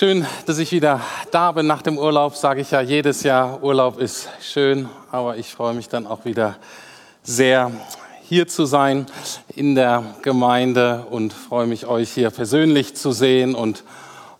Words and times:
Schön, 0.00 0.26
dass 0.46 0.56
ich 0.56 0.72
wieder 0.72 1.02
da 1.30 1.52
bin 1.52 1.66
nach 1.66 1.82
dem 1.82 1.98
Urlaub, 1.98 2.34
sage 2.34 2.62
ich 2.62 2.70
ja 2.70 2.80
jedes 2.80 3.22
Jahr. 3.22 3.62
Urlaub 3.62 3.98
ist 3.98 4.30
schön, 4.40 4.88
aber 5.12 5.36
ich 5.36 5.52
freue 5.52 5.74
mich 5.74 5.90
dann 5.90 6.06
auch 6.06 6.24
wieder 6.24 6.56
sehr, 7.22 7.70
hier 8.22 8.48
zu 8.48 8.64
sein 8.64 9.04
in 9.54 9.74
der 9.74 10.02
Gemeinde 10.22 11.04
und 11.10 11.34
freue 11.34 11.66
mich, 11.66 11.84
euch 11.84 12.12
hier 12.12 12.30
persönlich 12.30 12.96
zu 12.96 13.12
sehen 13.12 13.54
und 13.54 13.84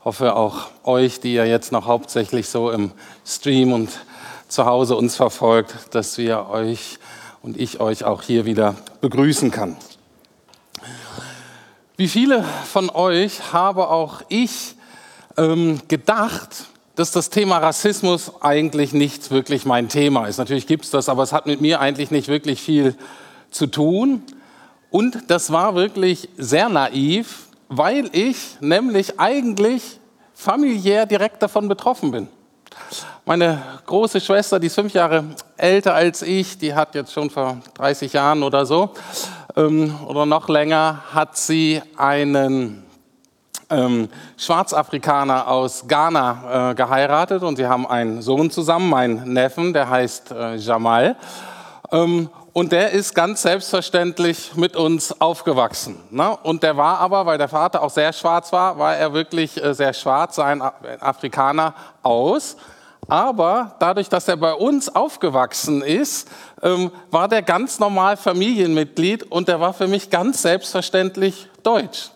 hoffe 0.03 0.35
auch 0.35 0.69
euch, 0.85 1.21
die 1.21 1.35
ihr 1.35 1.45
jetzt 1.45 1.73
noch 1.73 1.85
hauptsächlich 1.85 2.49
so 2.49 2.71
im 2.71 2.93
Stream 3.27 3.75
und 3.75 3.91
zu 4.49 4.65
Hause 4.65 4.97
uns 4.97 5.15
verfolgt, 5.15 5.75
dass 5.91 6.17
wir 6.17 6.49
euch 6.49 6.99
und 7.43 7.61
ich 7.61 7.81
euch 7.81 8.05
auch 8.05 8.23
hier 8.23 8.47
wieder 8.47 8.77
begrüßen 9.03 9.51
kann. 9.51 9.77
Wie 11.99 12.09
viele 12.09 12.47
von 12.65 12.89
euch 12.89 13.53
habe 13.53 13.89
auch 13.89 14.23
ich 14.31 14.75
ähm, 15.41 15.81
gedacht, 15.89 16.67
dass 16.97 17.13
das 17.13 17.31
Thema 17.31 17.59
Rassismus 17.59 18.33
eigentlich 18.43 18.93
nicht 18.93 19.31
wirklich 19.31 19.65
mein 19.65 19.89
Thema 19.89 20.27
ist. 20.27 20.37
Natürlich 20.37 20.67
gibt 20.67 20.85
es 20.85 20.91
das, 20.91 21.09
aber 21.09 21.23
es 21.23 21.33
hat 21.33 21.47
mit 21.47 21.63
mir 21.63 21.81
eigentlich 21.81 22.11
nicht 22.11 22.29
wirklich 22.29 22.61
viel 22.61 22.95
zu 23.51 23.67
tun. 23.67 24.23
Und 24.91 25.31
das 25.31 25.51
war 25.51 25.75
wirklich 25.75 26.29
sehr 26.37 26.69
naiv, 26.69 27.47
weil 27.69 28.11
ich 28.13 28.59
nämlich 28.61 29.19
eigentlich 29.19 29.99
familiär 30.35 31.07
direkt 31.07 31.43
davon 31.43 31.69
betroffen 31.69 32.11
bin. 32.11 32.29
Meine 33.25 33.63
große 33.87 34.21
Schwester, 34.21 34.59
die 34.59 34.67
ist 34.67 34.75
fünf 34.75 34.93
Jahre 34.93 35.25
älter 35.57 35.95
als 35.95 36.23
ich, 36.23 36.59
die 36.59 36.75
hat 36.75 36.95
jetzt 36.95 37.13
schon 37.13 37.31
vor 37.31 37.59
30 37.75 38.13
Jahren 38.13 38.43
oder 38.43 38.67
so 38.67 38.91
ähm, 39.57 39.95
oder 40.07 40.27
noch 40.27 40.49
länger, 40.49 41.03
hat 41.13 41.37
sie 41.37 41.81
einen 41.97 42.90
ähm, 43.71 44.09
Schwarzafrikaner 44.37 45.49
aus 45.49 45.87
Ghana 45.87 46.71
äh, 46.71 46.75
geheiratet 46.75 47.43
und 47.43 47.57
sie 47.57 47.67
haben 47.67 47.87
einen 47.87 48.23
Sohn 48.23 48.51
zusammen, 48.51 48.91
meinen 48.91 49.33
Neffen, 49.33 49.73
der 49.73 49.89
heißt 49.89 50.33
äh, 50.33 50.57
Jamal. 50.57 51.17
Ähm, 51.93 52.29
und 52.53 52.73
der 52.73 52.91
ist 52.91 53.15
ganz 53.15 53.43
selbstverständlich 53.43 54.57
mit 54.57 54.77
uns 54.77 55.21
aufgewachsen. 55.21 56.01
Ne? 56.11 56.37
Und 56.43 56.65
der 56.65 56.77
war 56.77 56.99
aber, 56.99 57.25
weil 57.25 57.39
der 57.39 57.49
Vater 57.49 57.83
auch 57.83 57.91
sehr 57.91 58.13
schwarz 58.13 58.53
war, 58.53 58.77
war 58.79 58.97
er 58.97 59.13
wirklich 59.13 59.63
äh, 59.63 59.73
sehr 59.73 59.93
schwarz, 59.93 60.37
sah 60.37 60.47
ein 60.47 60.61
Afrikaner 60.61 61.75
aus. 62.03 62.57
Aber 63.09 63.77
dadurch, 63.79 64.09
dass 64.09 64.29
er 64.29 64.37
bei 64.37 64.53
uns 64.53 64.95
aufgewachsen 64.95 65.83
ist, 65.83 66.29
ähm, 66.63 66.91
war 67.11 67.29
der 67.29 67.43
ganz 67.43 67.79
normal 67.79 68.17
Familienmitglied 68.17 69.25
und 69.25 69.49
der 69.49 69.61
war 69.61 69.73
für 69.73 69.89
mich 69.89 70.11
ganz 70.11 70.43
selbstverständlich 70.43 71.49
deutsch. 71.63 72.11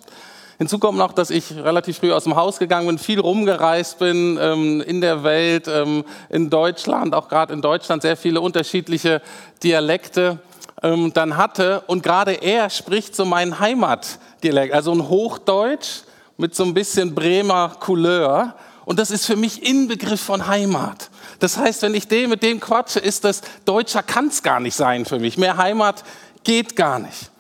Hinzu 0.58 0.78
kommt 0.78 0.98
noch, 0.98 1.12
dass 1.12 1.30
ich 1.30 1.56
relativ 1.56 1.98
früh 1.98 2.12
aus 2.12 2.24
dem 2.24 2.36
Haus 2.36 2.58
gegangen 2.58 2.86
bin, 2.86 2.98
viel 2.98 3.19
rumgereist 3.19 3.98
bin 3.98 4.38
ähm, 4.41 4.80
in 4.80 5.00
der 5.00 5.24
Welt, 5.24 5.66
ähm, 5.69 6.05
in 6.28 6.48
Deutschland, 6.48 7.14
auch 7.14 7.28
gerade 7.28 7.52
in 7.52 7.61
Deutschland 7.61 8.02
sehr 8.02 8.16
viele 8.16 8.41
unterschiedliche 8.41 9.20
Dialekte 9.62 10.38
ähm, 10.83 11.12
dann 11.12 11.36
hatte. 11.36 11.83
Und 11.86 12.02
gerade 12.02 12.34
er 12.34 12.70
spricht 12.70 13.16
so 13.16 13.24
meinen 13.24 13.58
Heimatdialekt, 13.58 14.72
also 14.74 14.92
ein 14.92 15.08
Hochdeutsch 15.08 16.02
mit 16.36 16.55
so 16.55 16.64
ein 16.64 16.74
bisschen 16.74 17.14
Bremer 17.14 17.77
Couleur. 17.80 18.55
Und 18.84 18.98
das 18.98 19.11
ist 19.11 19.27
für 19.27 19.36
mich 19.36 19.66
Inbegriff 19.66 20.20
von 20.20 20.46
Heimat. 20.46 21.11
Das 21.41 21.56
heißt, 21.56 21.83
wenn 21.83 21.94
ich 21.94 22.06
dem 22.06 22.30
mit 22.30 22.42
dem 22.42 22.61
quatsche, 22.61 23.00
ist 23.00 23.24
das 23.24 23.41
Deutscher 23.64 24.02
kann 24.02 24.28
es 24.28 24.42
gar 24.42 24.61
nicht 24.61 24.77
sein 24.77 25.05
für 25.05 25.18
mich. 25.18 25.39
Mehr 25.39 25.56
Heimat 25.56 26.05
geht 26.44 26.77
gar 26.77 26.98
nicht. 26.98 27.30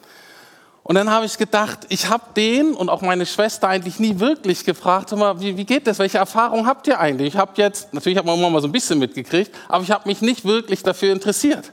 Und 0.84 0.96
dann 0.96 1.10
habe 1.10 1.24
ich 1.24 1.38
gedacht, 1.38 1.86
ich 1.88 2.10
habe 2.10 2.24
den 2.36 2.74
und 2.74 2.90
auch 2.90 3.00
meine 3.00 3.24
Schwester 3.24 3.68
eigentlich 3.68 3.98
nie 3.98 4.20
wirklich 4.20 4.66
gefragt, 4.66 5.16
mal, 5.16 5.40
wie, 5.40 5.56
wie 5.56 5.64
geht 5.64 5.86
das, 5.86 5.98
welche 5.98 6.18
Erfahrung 6.18 6.66
habt 6.66 6.86
ihr 6.86 7.00
eigentlich? 7.00 7.28
Ich 7.28 7.40
habe 7.40 7.52
jetzt, 7.56 7.94
natürlich 7.94 8.18
hat 8.18 8.26
man 8.26 8.38
immer 8.38 8.50
mal 8.50 8.60
so 8.60 8.68
ein 8.68 8.72
bisschen 8.72 8.98
mitgekriegt, 8.98 9.50
aber 9.66 9.82
ich 9.82 9.90
habe 9.90 10.06
mich 10.06 10.20
nicht 10.20 10.44
wirklich 10.44 10.82
dafür 10.82 11.10
interessiert. 11.14 11.72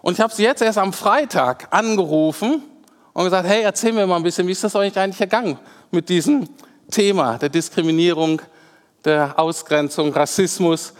Und 0.00 0.14
ich 0.14 0.20
habe 0.20 0.32
sie 0.32 0.44
jetzt 0.44 0.62
erst 0.62 0.78
am 0.78 0.94
Freitag 0.94 1.68
angerufen 1.70 2.62
und 3.12 3.24
gesagt, 3.24 3.46
hey, 3.46 3.62
erzähl 3.62 3.92
mir 3.92 4.06
mal 4.06 4.16
ein 4.16 4.22
bisschen, 4.22 4.46
wie 4.46 4.52
ist 4.52 4.64
das 4.64 4.74
euch 4.74 4.98
eigentlich 4.98 5.20
ergangen 5.20 5.58
mit 5.90 6.08
diesem 6.08 6.48
Thema 6.90 7.36
der 7.36 7.50
Diskriminierung, 7.50 8.40
der 9.04 9.38
Ausgrenzung, 9.38 10.10
Rassismus 10.14 10.94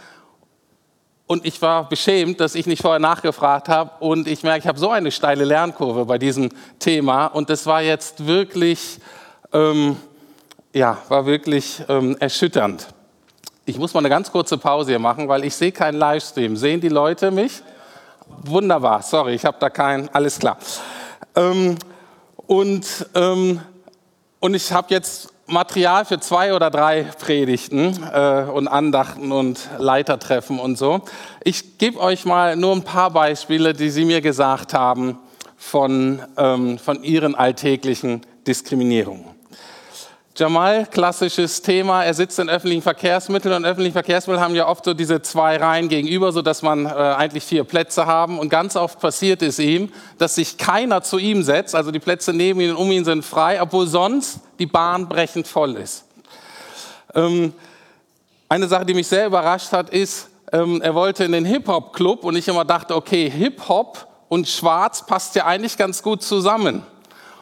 und 1.27 1.45
ich 1.45 1.61
war 1.61 1.89
beschämt, 1.89 2.39
dass 2.39 2.55
ich 2.55 2.67
nicht 2.67 2.81
vorher 2.81 2.99
nachgefragt 2.99 3.67
habe. 3.67 3.91
Und 3.99 4.29
ich 4.29 4.43
merke, 4.43 4.59
ich 4.59 4.67
habe 4.67 4.79
so 4.79 4.89
eine 4.89 5.11
steile 5.11 5.43
Lernkurve 5.43 6.05
bei 6.05 6.17
diesem 6.17 6.49
Thema. 6.79 7.27
Und 7.27 7.49
das 7.49 7.65
war 7.65 7.81
jetzt 7.81 8.25
wirklich, 8.25 8.99
ähm, 9.51 9.97
ja, 10.73 10.97
war 11.09 11.25
wirklich 11.25 11.83
ähm, 11.89 12.15
erschütternd. 12.19 12.87
Ich 13.65 13.77
muss 13.77 13.93
mal 13.93 13.99
eine 13.99 14.09
ganz 14.09 14.31
kurze 14.31 14.57
Pause 14.57 14.91
hier 14.91 14.99
machen, 14.99 15.27
weil 15.27 15.43
ich 15.43 15.53
sehe 15.53 15.73
keinen 15.73 15.99
Livestream. 15.99 16.55
Sehen 16.55 16.79
die 16.79 16.87
Leute 16.87 17.29
mich? 17.29 17.61
Wunderbar, 18.43 19.01
sorry, 19.01 19.33
ich 19.33 19.43
habe 19.43 19.57
da 19.59 19.69
keinen, 19.69 20.07
alles 20.09 20.39
klar. 20.39 20.57
Ähm, 21.35 21.77
und, 22.45 23.05
ähm, 23.15 23.59
und 24.39 24.53
ich 24.53 24.71
habe 24.71 24.87
jetzt 24.93 25.33
Material 25.47 26.03
für 26.03 26.19
zwei 26.19 26.53
oder 26.53 26.69
drei 26.69 27.03
Predigten 27.03 27.97
äh, 28.13 28.43
und 28.51 28.67
Andachten 28.67 29.31
und 29.31 29.69
Leitertreffen 29.77 30.59
und 30.59 30.77
so. 30.77 31.01
Ich 31.43 31.77
gebe 31.77 31.99
euch 31.99 32.25
mal 32.25 32.55
nur 32.57 32.75
ein 32.75 32.83
paar 32.83 33.11
Beispiele, 33.11 33.73
die 33.73 33.89
Sie 33.89 34.03
mir 34.03 34.19
gesagt 34.21 34.73
haben 34.73 35.17
von, 35.55 36.21
ähm, 36.37 36.77
von 36.77 37.01
Ihren 37.01 37.33
alltäglichen 37.33 38.21
Diskriminierungen. 38.45 39.36
Jamal, 40.37 40.85
klassisches 40.85 41.63
Thema, 41.63 42.03
er 42.03 42.13
sitzt 42.13 42.37
in 42.37 42.47
öffentlichen 42.47 42.83
Verkehrsmitteln 42.83 43.55
und 43.55 43.65
öffentliche 43.65 43.93
Verkehrsmittel 43.93 44.39
haben 44.39 44.53
ja 44.53 44.67
oft 44.67 44.85
so 44.85 44.93
diese 44.93 45.23
zwei 45.23 45.57
Reihen 45.57 45.89
gegenüber, 45.89 46.31
sodass 46.31 46.61
man 46.61 46.85
äh, 46.85 46.89
eigentlich 46.89 47.43
vier 47.43 47.63
Plätze 47.63 48.05
haben. 48.05 48.37
Und 48.37 48.49
ganz 48.49 48.75
oft 48.75 48.99
passiert 48.99 49.41
es 49.41 49.57
ihm, 49.57 49.91
dass 50.19 50.35
sich 50.35 50.59
keiner 50.59 51.01
zu 51.01 51.17
ihm 51.17 51.41
setzt, 51.41 51.73
also 51.73 51.89
die 51.89 51.97
Plätze 51.97 52.33
neben 52.33 52.61
ihm 52.61 52.69
und 52.69 52.75
um 52.75 52.91
ihn 52.91 53.03
sind 53.03 53.25
frei, 53.25 53.59
obwohl 53.59 53.87
sonst 53.87 54.39
die 54.59 54.67
Bahn 54.67 55.09
brechend 55.09 55.47
voll 55.47 55.75
ist. 55.75 56.05
Ähm, 57.15 57.51
eine 58.47 58.67
Sache, 58.67 58.85
die 58.85 58.93
mich 58.93 59.07
sehr 59.07 59.25
überrascht 59.25 59.71
hat, 59.71 59.89
ist, 59.89 60.29
ähm, 60.51 60.83
er 60.83 60.93
wollte 60.93 61.23
in 61.23 61.31
den 61.31 61.45
Hip-Hop-Club 61.45 62.23
und 62.23 62.35
ich 62.35 62.47
immer 62.47 62.63
dachte, 62.63 62.95
okay, 62.95 63.27
Hip-Hop 63.27 64.05
und 64.29 64.47
Schwarz 64.47 65.03
passt 65.03 65.33
ja 65.33 65.47
eigentlich 65.47 65.77
ganz 65.77 66.03
gut 66.03 66.21
zusammen. 66.21 66.83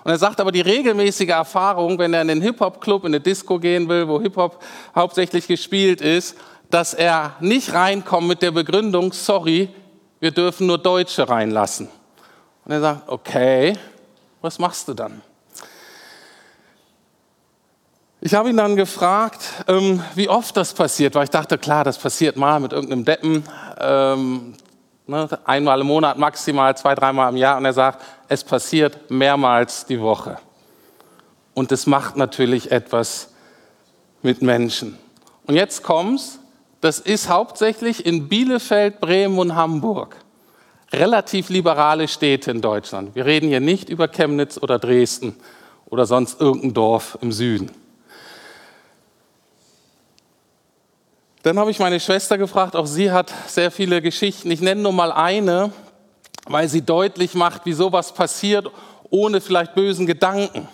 Und 0.05 0.11
er 0.11 0.19
sagt 0.19 0.39
aber, 0.39 0.51
die 0.51 0.61
regelmäßige 0.61 1.29
Erfahrung, 1.29 1.97
wenn 1.97 2.13
er 2.13 2.21
in 2.21 2.27
den 2.27 2.41
Hip-Hop-Club, 2.43 3.05
in 3.05 3.07
eine 3.07 3.19
Disco 3.19 3.57
gehen 3.57 3.89
will, 3.89 4.07
wo 4.07 4.21
Hip-Hop 4.21 4.63
hauptsächlich 4.93 5.47
gespielt 5.47 5.99
ist, 5.99 6.37
dass 6.69 6.93
er 6.93 7.35
nicht 7.39 7.73
reinkommt 7.73 8.27
mit 8.27 8.43
der 8.43 8.51
Begründung, 8.51 9.13
sorry, 9.13 9.67
wir 10.19 10.29
dürfen 10.29 10.67
nur 10.67 10.77
Deutsche 10.77 11.27
reinlassen. 11.27 11.89
Und 12.65 12.71
er 12.71 12.81
sagt, 12.81 13.09
okay, 13.09 13.79
was 14.41 14.59
machst 14.59 14.87
du 14.87 14.93
dann? 14.93 15.23
Ich 18.21 18.35
habe 18.35 18.51
ihn 18.51 18.57
dann 18.57 18.75
gefragt, 18.75 19.41
ähm, 19.67 20.03
wie 20.13 20.29
oft 20.29 20.55
das 20.55 20.75
passiert, 20.75 21.15
weil 21.15 21.23
ich 21.23 21.31
dachte, 21.31 21.57
klar, 21.57 21.83
das 21.83 21.97
passiert 21.97 22.37
mal 22.37 22.59
mit 22.59 22.73
irgendeinem 22.73 23.05
Deppen, 23.05 23.43
ähm, 23.79 24.53
Ne, 25.07 25.29
einmal 25.45 25.81
im 25.81 25.87
Monat 25.87 26.17
maximal, 26.17 26.75
zwei, 26.75 26.95
dreimal 26.95 27.31
im 27.31 27.37
Jahr. 27.37 27.57
Und 27.57 27.65
er 27.65 27.73
sagt, 27.73 28.03
es 28.27 28.43
passiert 28.43 29.11
mehrmals 29.11 29.85
die 29.85 30.01
Woche. 30.01 30.37
Und 31.53 31.71
es 31.71 31.85
macht 31.85 32.17
natürlich 32.17 32.71
etwas 32.71 33.29
mit 34.23 34.41
Menschen. 34.41 34.97
Und 35.45 35.55
jetzt 35.55 35.83
kommt's, 35.83 36.39
das 36.81 36.99
ist 36.99 37.29
hauptsächlich 37.29 38.05
in 38.05 38.27
Bielefeld, 38.27 38.99
Bremen 38.99 39.37
und 39.37 39.55
Hamburg. 39.55 40.17
Relativ 40.91 41.49
liberale 41.49 42.07
Städte 42.07 42.51
in 42.51 42.61
Deutschland. 42.61 43.15
Wir 43.15 43.25
reden 43.25 43.47
hier 43.47 43.59
nicht 43.59 43.89
über 43.89 44.07
Chemnitz 44.07 44.57
oder 44.57 44.79
Dresden 44.79 45.35
oder 45.85 46.05
sonst 46.05 46.41
irgendein 46.41 46.73
Dorf 46.73 47.17
im 47.21 47.31
Süden. 47.31 47.69
Dann 51.45 51.59
habe 51.59 51.69
ich 51.69 51.77
meine 51.77 51.99
Schwester 51.99 52.39
gefragt, 52.39 52.75
auch 52.75 52.87
sie 52.87 53.11
hat 53.11 53.31
sehr 53.45 53.69
viele 53.69 54.01
Geschichten. 54.01 54.49
Ich 54.49 54.61
nenne 54.61 54.81
nur 54.81 54.93
mal 54.93 55.11
eine, 55.11 55.71
weil 56.47 56.67
sie 56.67 56.81
deutlich 56.81 57.35
macht, 57.35 57.67
wie 57.67 57.73
sowas 57.73 58.11
passiert, 58.15 58.71
ohne 59.11 59.39
vielleicht 59.41 59.75
bösen 59.75 60.07
Gedanken, 60.07 60.67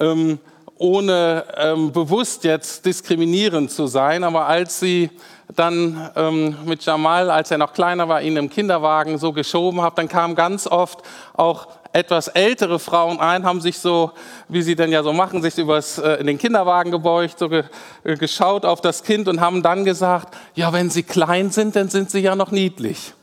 ähm, 0.00 0.38
ohne 0.78 1.44
ähm, 1.58 1.92
bewusst 1.92 2.44
jetzt 2.44 2.86
diskriminierend 2.86 3.70
zu 3.70 3.86
sein. 3.86 4.24
Aber 4.24 4.46
als 4.46 4.80
sie 4.80 5.10
dann 5.54 6.10
ähm, 6.16 6.56
mit 6.64 6.82
Jamal, 6.86 7.30
als 7.30 7.50
er 7.50 7.58
noch 7.58 7.74
kleiner 7.74 8.08
war, 8.08 8.22
ihn 8.22 8.38
im 8.38 8.48
Kinderwagen 8.48 9.18
so 9.18 9.34
geschoben 9.34 9.82
hat, 9.82 9.98
dann 9.98 10.08
kam 10.08 10.34
ganz 10.34 10.66
oft 10.66 11.00
auch 11.34 11.68
etwas 11.94 12.26
ältere 12.26 12.80
Frauen 12.80 13.20
ein, 13.20 13.44
haben 13.44 13.60
sich 13.60 13.78
so, 13.78 14.10
wie 14.48 14.62
sie 14.62 14.74
denn 14.74 14.90
ja 14.90 15.04
so 15.04 15.12
machen, 15.12 15.40
sich 15.42 15.56
übers, 15.56 15.98
äh, 15.98 16.14
in 16.14 16.26
den 16.26 16.38
Kinderwagen 16.38 16.90
gebeugt, 16.90 17.38
so 17.38 17.48
ge, 17.48 17.62
äh, 18.02 18.16
geschaut 18.16 18.64
auf 18.64 18.80
das 18.80 19.04
Kind 19.04 19.28
und 19.28 19.40
haben 19.40 19.62
dann 19.62 19.84
gesagt, 19.84 20.36
ja, 20.56 20.72
wenn 20.72 20.90
sie 20.90 21.04
klein 21.04 21.50
sind, 21.50 21.76
dann 21.76 21.88
sind 21.88 22.10
sie 22.10 22.18
ja 22.18 22.34
noch 22.34 22.50
niedlich. 22.50 23.14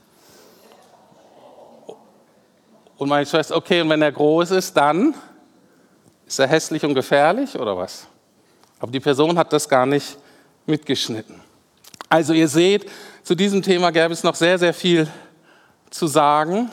Und 2.97 3.09
meine 3.09 3.25
Schwester, 3.25 3.57
okay, 3.57 3.81
und 3.81 3.89
wenn 3.89 4.01
er 4.01 4.11
groß 4.13 4.51
ist, 4.51 4.77
dann 4.77 5.15
ist 6.25 6.39
er 6.39 6.47
hässlich 6.47 6.85
und 6.85 6.93
gefährlich 6.93 7.59
oder 7.59 7.75
was? 7.75 8.07
Aber 8.79 8.91
die 8.91 9.01
Person 9.01 9.37
hat 9.37 9.51
das 9.51 9.67
gar 9.67 9.85
nicht 9.85 10.17
mitgeschnitten. 10.65 11.41
Also 12.07 12.31
ihr 12.31 12.47
seht, 12.47 12.89
zu 13.23 13.35
diesem 13.35 13.61
Thema 13.61 13.91
gäbe 13.91 14.13
es 14.13 14.23
noch 14.23 14.35
sehr, 14.35 14.57
sehr 14.57 14.73
viel 14.73 15.09
zu 15.89 16.07
sagen. 16.07 16.71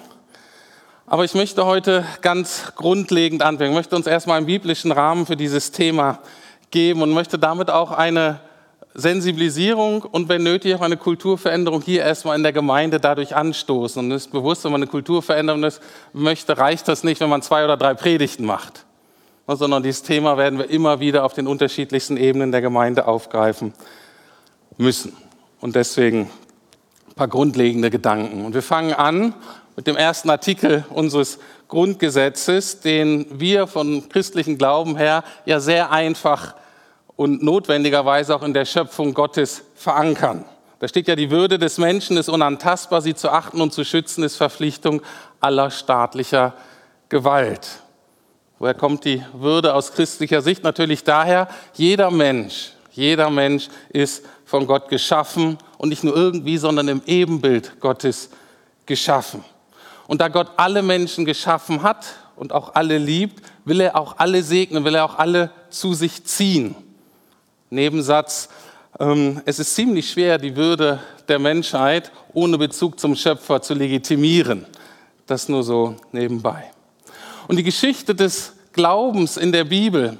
Aber 1.10 1.24
ich 1.24 1.32
möchte 1.32 1.64
heute 1.64 2.04
ganz 2.20 2.72
grundlegend 2.76 3.42
anfangen. 3.42 3.70
Ich 3.70 3.76
möchte 3.76 3.96
uns 3.96 4.06
erstmal 4.06 4.36
einen 4.36 4.44
biblischen 4.44 4.92
Rahmen 4.92 5.24
für 5.24 5.36
dieses 5.36 5.72
Thema 5.72 6.18
geben 6.70 7.00
und 7.00 7.12
möchte 7.12 7.38
damit 7.38 7.70
auch 7.70 7.92
eine 7.92 8.40
Sensibilisierung 8.92 10.02
und 10.02 10.28
wenn 10.28 10.42
nötig 10.42 10.74
auch 10.74 10.82
eine 10.82 10.98
Kulturveränderung 10.98 11.80
hier 11.80 12.02
erstmal 12.02 12.36
in 12.36 12.42
der 12.42 12.52
Gemeinde 12.52 13.00
dadurch 13.00 13.34
anstoßen. 13.34 14.04
Und 14.04 14.12
es 14.12 14.26
ist 14.26 14.32
bewusst, 14.32 14.64
wenn 14.64 14.72
man 14.72 14.82
eine 14.82 14.90
Kulturveränderung 14.90 15.66
möchte, 16.12 16.58
reicht 16.58 16.88
das 16.88 17.04
nicht, 17.04 17.22
wenn 17.22 17.30
man 17.30 17.40
zwei 17.40 17.64
oder 17.64 17.78
drei 17.78 17.94
Predigten 17.94 18.44
macht, 18.44 18.84
sondern 19.46 19.82
dieses 19.82 20.02
Thema 20.02 20.36
werden 20.36 20.58
wir 20.58 20.68
immer 20.68 21.00
wieder 21.00 21.24
auf 21.24 21.32
den 21.32 21.46
unterschiedlichsten 21.46 22.18
Ebenen 22.18 22.52
der 22.52 22.60
Gemeinde 22.60 23.08
aufgreifen 23.08 23.72
müssen. 24.76 25.16
Und 25.62 25.74
deswegen 25.74 26.28
ein 27.08 27.14
paar 27.14 27.28
grundlegende 27.28 27.88
Gedanken. 27.88 28.44
Und 28.44 28.52
wir 28.52 28.62
fangen 28.62 28.92
an 28.92 29.32
mit 29.78 29.86
dem 29.86 29.96
ersten 29.96 30.28
Artikel 30.28 30.84
unseres 30.90 31.38
Grundgesetzes, 31.68 32.80
den 32.80 33.26
wir 33.38 33.68
von 33.68 34.08
christlichen 34.08 34.58
Glauben 34.58 34.96
her 34.96 35.22
ja 35.46 35.60
sehr 35.60 35.92
einfach 35.92 36.56
und 37.14 37.44
notwendigerweise 37.44 38.34
auch 38.34 38.42
in 38.42 38.52
der 38.52 38.64
Schöpfung 38.64 39.14
Gottes 39.14 39.62
verankern. 39.76 40.44
Da 40.80 40.88
steht 40.88 41.06
ja, 41.06 41.14
die 41.14 41.30
Würde 41.30 41.60
des 41.60 41.78
Menschen 41.78 42.16
ist 42.16 42.28
unantastbar, 42.28 43.02
sie 43.02 43.14
zu 43.14 43.30
achten 43.30 43.60
und 43.60 43.72
zu 43.72 43.84
schützen 43.84 44.24
ist 44.24 44.34
Verpflichtung 44.34 45.00
aller 45.38 45.70
staatlicher 45.70 46.54
Gewalt. 47.08 47.68
Woher 48.58 48.74
kommt 48.74 49.04
die 49.04 49.22
Würde 49.32 49.74
aus 49.74 49.92
christlicher 49.92 50.42
Sicht? 50.42 50.64
Natürlich 50.64 51.04
daher, 51.04 51.46
jeder 51.74 52.10
Mensch, 52.10 52.72
jeder 52.90 53.30
Mensch 53.30 53.68
ist 53.90 54.26
von 54.44 54.66
Gott 54.66 54.88
geschaffen 54.88 55.56
und 55.76 55.90
nicht 55.90 56.02
nur 56.02 56.16
irgendwie, 56.16 56.58
sondern 56.58 56.88
im 56.88 57.00
Ebenbild 57.06 57.78
Gottes 57.78 58.30
geschaffen. 58.86 59.44
Und 60.08 60.22
da 60.22 60.28
Gott 60.28 60.52
alle 60.56 60.82
Menschen 60.82 61.26
geschaffen 61.26 61.82
hat 61.82 62.06
und 62.34 62.52
auch 62.52 62.74
alle 62.74 62.96
liebt, 62.96 63.44
will 63.66 63.80
er 63.80 63.94
auch 63.94 64.16
alle 64.16 64.42
segnen, 64.42 64.84
will 64.84 64.94
er 64.94 65.04
auch 65.04 65.18
alle 65.18 65.50
zu 65.68 65.92
sich 65.92 66.24
ziehen. 66.24 66.74
Nebensatz, 67.68 68.48
ähm, 68.98 69.42
es 69.44 69.58
ist 69.58 69.74
ziemlich 69.74 70.10
schwer, 70.10 70.38
die 70.38 70.56
Würde 70.56 70.98
der 71.28 71.38
Menschheit 71.38 72.10
ohne 72.32 72.56
Bezug 72.56 72.98
zum 72.98 73.14
Schöpfer 73.14 73.60
zu 73.60 73.74
legitimieren. 73.74 74.64
Das 75.26 75.50
nur 75.50 75.62
so 75.62 75.94
nebenbei. 76.10 76.64
Und 77.46 77.56
die 77.56 77.62
Geschichte 77.62 78.14
des 78.14 78.54
Glaubens 78.72 79.36
in 79.36 79.52
der 79.52 79.64
Bibel 79.64 80.16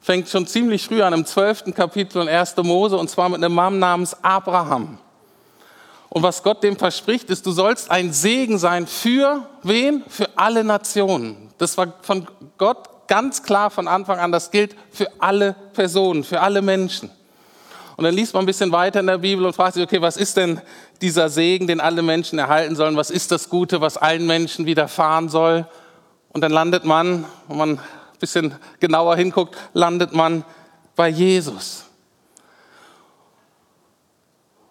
fängt 0.00 0.30
schon 0.30 0.46
ziemlich 0.46 0.86
früh 0.86 1.02
an, 1.02 1.12
im 1.12 1.26
12. 1.26 1.74
Kapitel 1.74 2.22
in 2.22 2.28
1. 2.28 2.56
Mose, 2.62 2.96
und 2.96 3.10
zwar 3.10 3.28
mit 3.28 3.44
einem 3.44 3.54
Mann 3.54 3.78
namens 3.78 4.16
Abraham. 4.24 4.98
Und 6.08 6.22
was 6.22 6.42
Gott 6.42 6.62
dem 6.62 6.76
verspricht, 6.76 7.30
ist, 7.30 7.44
du 7.46 7.50
sollst 7.50 7.90
ein 7.90 8.12
Segen 8.12 8.58
sein 8.58 8.86
für 8.86 9.48
wen? 9.62 10.04
Für 10.08 10.28
alle 10.36 10.64
Nationen. 10.64 11.50
Das 11.58 11.76
war 11.76 11.94
von 12.02 12.26
Gott 12.58 12.88
ganz 13.08 13.42
klar 13.42 13.70
von 13.70 13.88
Anfang 13.88 14.18
an, 14.18 14.32
das 14.32 14.50
gilt 14.50 14.74
für 14.90 15.08
alle 15.18 15.54
Personen, 15.72 16.24
für 16.24 16.40
alle 16.40 16.62
Menschen. 16.62 17.10
Und 17.96 18.04
dann 18.04 18.14
liest 18.14 18.34
man 18.34 18.42
ein 18.42 18.46
bisschen 18.46 18.72
weiter 18.72 19.00
in 19.00 19.06
der 19.06 19.18
Bibel 19.18 19.46
und 19.46 19.54
fragt 19.54 19.74
sich, 19.74 19.82
okay, 19.82 20.02
was 20.02 20.16
ist 20.16 20.36
denn 20.36 20.60
dieser 21.00 21.30
Segen, 21.30 21.66
den 21.66 21.80
alle 21.80 22.02
Menschen 22.02 22.38
erhalten 22.38 22.76
sollen? 22.76 22.96
Was 22.96 23.10
ist 23.10 23.30
das 23.30 23.48
Gute, 23.48 23.80
was 23.80 23.96
allen 23.96 24.26
Menschen 24.26 24.66
widerfahren 24.66 25.28
soll? 25.28 25.66
Und 26.32 26.42
dann 26.42 26.52
landet 26.52 26.84
man, 26.84 27.24
wenn 27.48 27.56
man 27.56 27.70
ein 27.70 27.80
bisschen 28.20 28.54
genauer 28.80 29.16
hinguckt, 29.16 29.56
landet 29.72 30.12
man 30.12 30.44
bei 30.94 31.08
Jesus. 31.08 31.84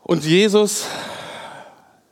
Und 0.04 0.24
Jesus 0.24 0.86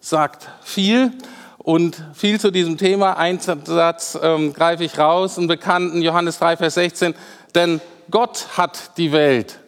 sagt 0.04 0.50
viel 0.62 1.12
und 1.58 2.04
viel 2.14 2.38
zu 2.40 2.52
diesem 2.52 2.78
Thema. 2.78 3.18
Ein 3.18 3.40
Satz 3.40 4.20
ähm, 4.22 4.54
greife 4.54 4.84
ich 4.84 5.00
raus, 5.00 5.38
einen 5.38 5.48
bekannten 5.48 6.02
Johannes 6.02 6.40
3, 6.40 6.58
Vers 6.58 6.74
16. 6.74 7.16
Denn 7.56 7.80
Gott 8.12 8.46
hat 8.58 8.98
die 8.98 9.14
Welt 9.14 9.60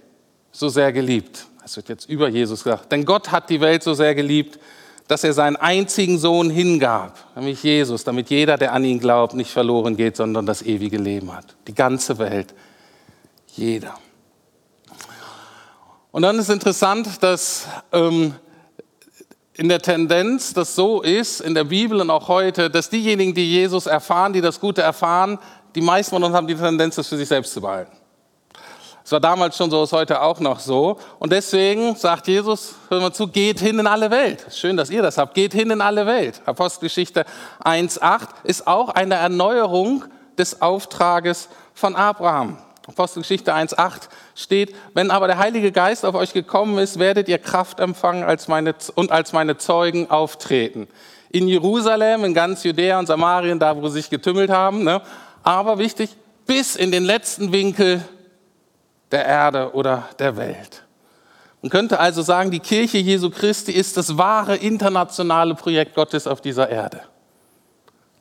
so 0.52 0.68
sehr 0.68 0.92
geliebt. 0.92 1.46
Das 1.62 1.78
wird 1.78 1.88
jetzt 1.88 2.10
über 2.10 2.28
Jesus 2.28 2.66
gesagt. 2.66 2.92
Denn 2.92 3.06
Gott 3.06 3.32
hat 3.32 3.50
die 3.50 3.62
Welt 3.62 3.82
so 3.82 3.94
sehr 3.94 4.14
geliebt, 4.14 4.60
dass 5.08 5.24
er 5.24 5.32
seinen 5.32 5.56
einzigen 5.56 6.18
Sohn 6.18 6.50
hingab, 6.50 7.18
nämlich 7.36 7.62
Jesus, 7.64 8.04
damit 8.04 8.30
jeder, 8.30 8.58
der 8.58 8.74
an 8.74 8.84
ihn 8.84 9.00
glaubt, 9.00 9.36
nicht 9.36 9.52
verloren 9.52 9.96
geht, 9.96 10.18
sondern 10.18 10.46
das 10.46 10.64
ewige 10.64 10.98
Leben 10.98 11.34
hat. 11.34 11.56
Die 11.68 11.76
ganze 11.76 12.18
Welt. 12.18 12.54
Jeder. 13.56 13.94
Und 16.12 16.24
dann 16.24 16.38
ist 16.40 16.50
interessant, 16.50 17.24
dass 17.24 17.68
ähm, 17.94 18.34
in 19.58 19.70
der 19.70 19.82
Tendenz 19.82 20.54
das 20.54 20.76
so 20.76 21.02
ist, 21.02 21.40
in 21.40 21.56
der 21.56 21.64
Bibel 21.64 22.02
und 22.02 22.10
auch 22.10 22.28
heute, 22.28 22.70
dass 22.70 22.90
diejenigen, 22.90 23.34
die 23.34 23.50
Jesus 23.50 23.86
erfahren, 23.86 24.34
die 24.34 24.42
das 24.42 24.60
Gute 24.60 24.82
erfahren, 24.82 25.40
die 25.76 25.82
meisten 25.82 26.16
von 26.16 26.24
uns 26.24 26.36
haben 26.36 26.48
die 26.48 26.56
Tendenz, 26.56 26.96
das 26.96 27.08
für 27.08 27.18
sich 27.18 27.28
selbst 27.28 27.54
zu 27.54 27.62
behalten. 27.62 27.92
Es 29.04 29.12
war 29.12 29.20
damals 29.20 29.56
schon 29.56 29.70
so, 29.70 29.84
ist 29.84 29.94
heute 29.94 30.20
auch 30.20 30.40
noch 30.40 30.60
so. 30.60 30.98
Und 31.20 31.32
deswegen 31.32 31.96
sagt 31.96 32.28
Jesus, 32.28 32.74
hör 32.90 33.00
mal 33.00 33.14
zu, 33.14 33.28
geht 33.28 33.60
hin 33.60 33.78
in 33.78 33.86
alle 33.86 34.10
Welt. 34.10 34.48
Schön, 34.50 34.76
dass 34.76 34.90
ihr 34.90 35.04
das 35.04 35.20
habt. 35.20 35.36
Geht 35.36 35.54
hin 35.54 35.70
in 35.70 35.80
alle 35.80 36.08
Welt. 36.08 36.42
Apostelgeschichte 36.46 37.24
1.8 37.64 38.28
ist 38.46 38.66
auch 38.66 38.90
eine 38.90 39.14
Erneuerung 39.16 40.06
des 40.40 40.60
Auftrages 40.60 41.50
von 41.76 41.96
Abraham. 41.96 42.58
Apostelgeschichte 42.88 43.54
1.8 43.54 44.10
steht, 44.36 44.76
wenn 44.94 45.10
aber 45.10 45.28
der 45.28 45.40
Heilige 45.40 45.72
Geist 45.72 46.06
auf 46.06 46.14
euch 46.14 46.34
gekommen 46.34 46.78
ist, 46.78 47.00
werdet 47.00 47.28
ihr 47.28 47.40
Kraft 47.40 47.80
empfangen 47.80 48.24
als 48.24 48.48
meine, 48.48 48.76
und 48.94 49.12
als 49.12 49.34
meine 49.34 49.58
Zeugen 49.58 50.12
auftreten. 50.12 50.88
In 51.32 51.48
Jerusalem, 51.48 52.24
in 52.24 52.34
ganz 52.36 52.64
Judäa 52.64 53.00
und 53.00 53.08
Samarien, 53.08 53.58
da 53.58 53.76
wo 53.76 53.88
sie 53.88 53.96
sich 54.02 54.10
getümmelt 54.10 54.52
haben, 54.52 54.84
ne? 54.84 55.02
aber 55.42 55.80
wichtig, 55.80 56.16
bis 56.46 56.76
in 56.76 56.92
den 56.92 57.04
letzten 57.04 57.52
Winkel 57.52 58.04
der 59.12 59.26
Erde 59.26 59.74
oder 59.74 60.08
der 60.20 60.38
Welt. 60.38 60.84
Man 61.64 61.72
könnte 61.72 62.00
also 62.00 62.22
sagen, 62.22 62.52
die 62.52 62.60
Kirche 62.60 63.00
Jesu 63.00 63.32
Christi 63.32 63.72
ist 63.72 63.98
das 63.98 64.20
wahre 64.20 64.56
internationale 64.56 65.56
Projekt 65.56 65.96
Gottes 65.96 66.28
auf 66.28 66.40
dieser 66.40 66.70
Erde. 66.70 67.02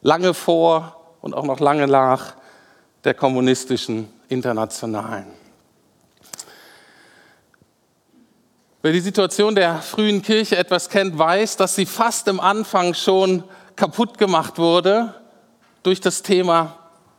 Lange 0.00 0.32
vor 0.32 0.96
und 1.20 1.34
auch 1.34 1.44
noch 1.44 1.60
lange 1.60 1.87
nach 1.87 2.34
der 3.05 3.12
kommunistischen 3.12 4.08
Internationalen. 4.28 5.26
Wer 8.82 8.93
die 8.93 9.00
Situation 9.00 9.54
der 9.54 9.81
frühen 9.81 10.20
Kirche 10.20 10.58
etwas 10.58 10.90
kennt, 10.90 11.19
weiß, 11.19 11.56
dass 11.56 11.74
sie 11.74 11.86
fast 11.86 12.28
im 12.28 12.38
Anfang 12.38 12.93
schon 12.93 13.43
kaputt 13.76 14.19
gemacht 14.19 14.58
wurde 14.58 15.14
durch 15.82 16.00
das 16.00 16.22
Thema 16.22 16.76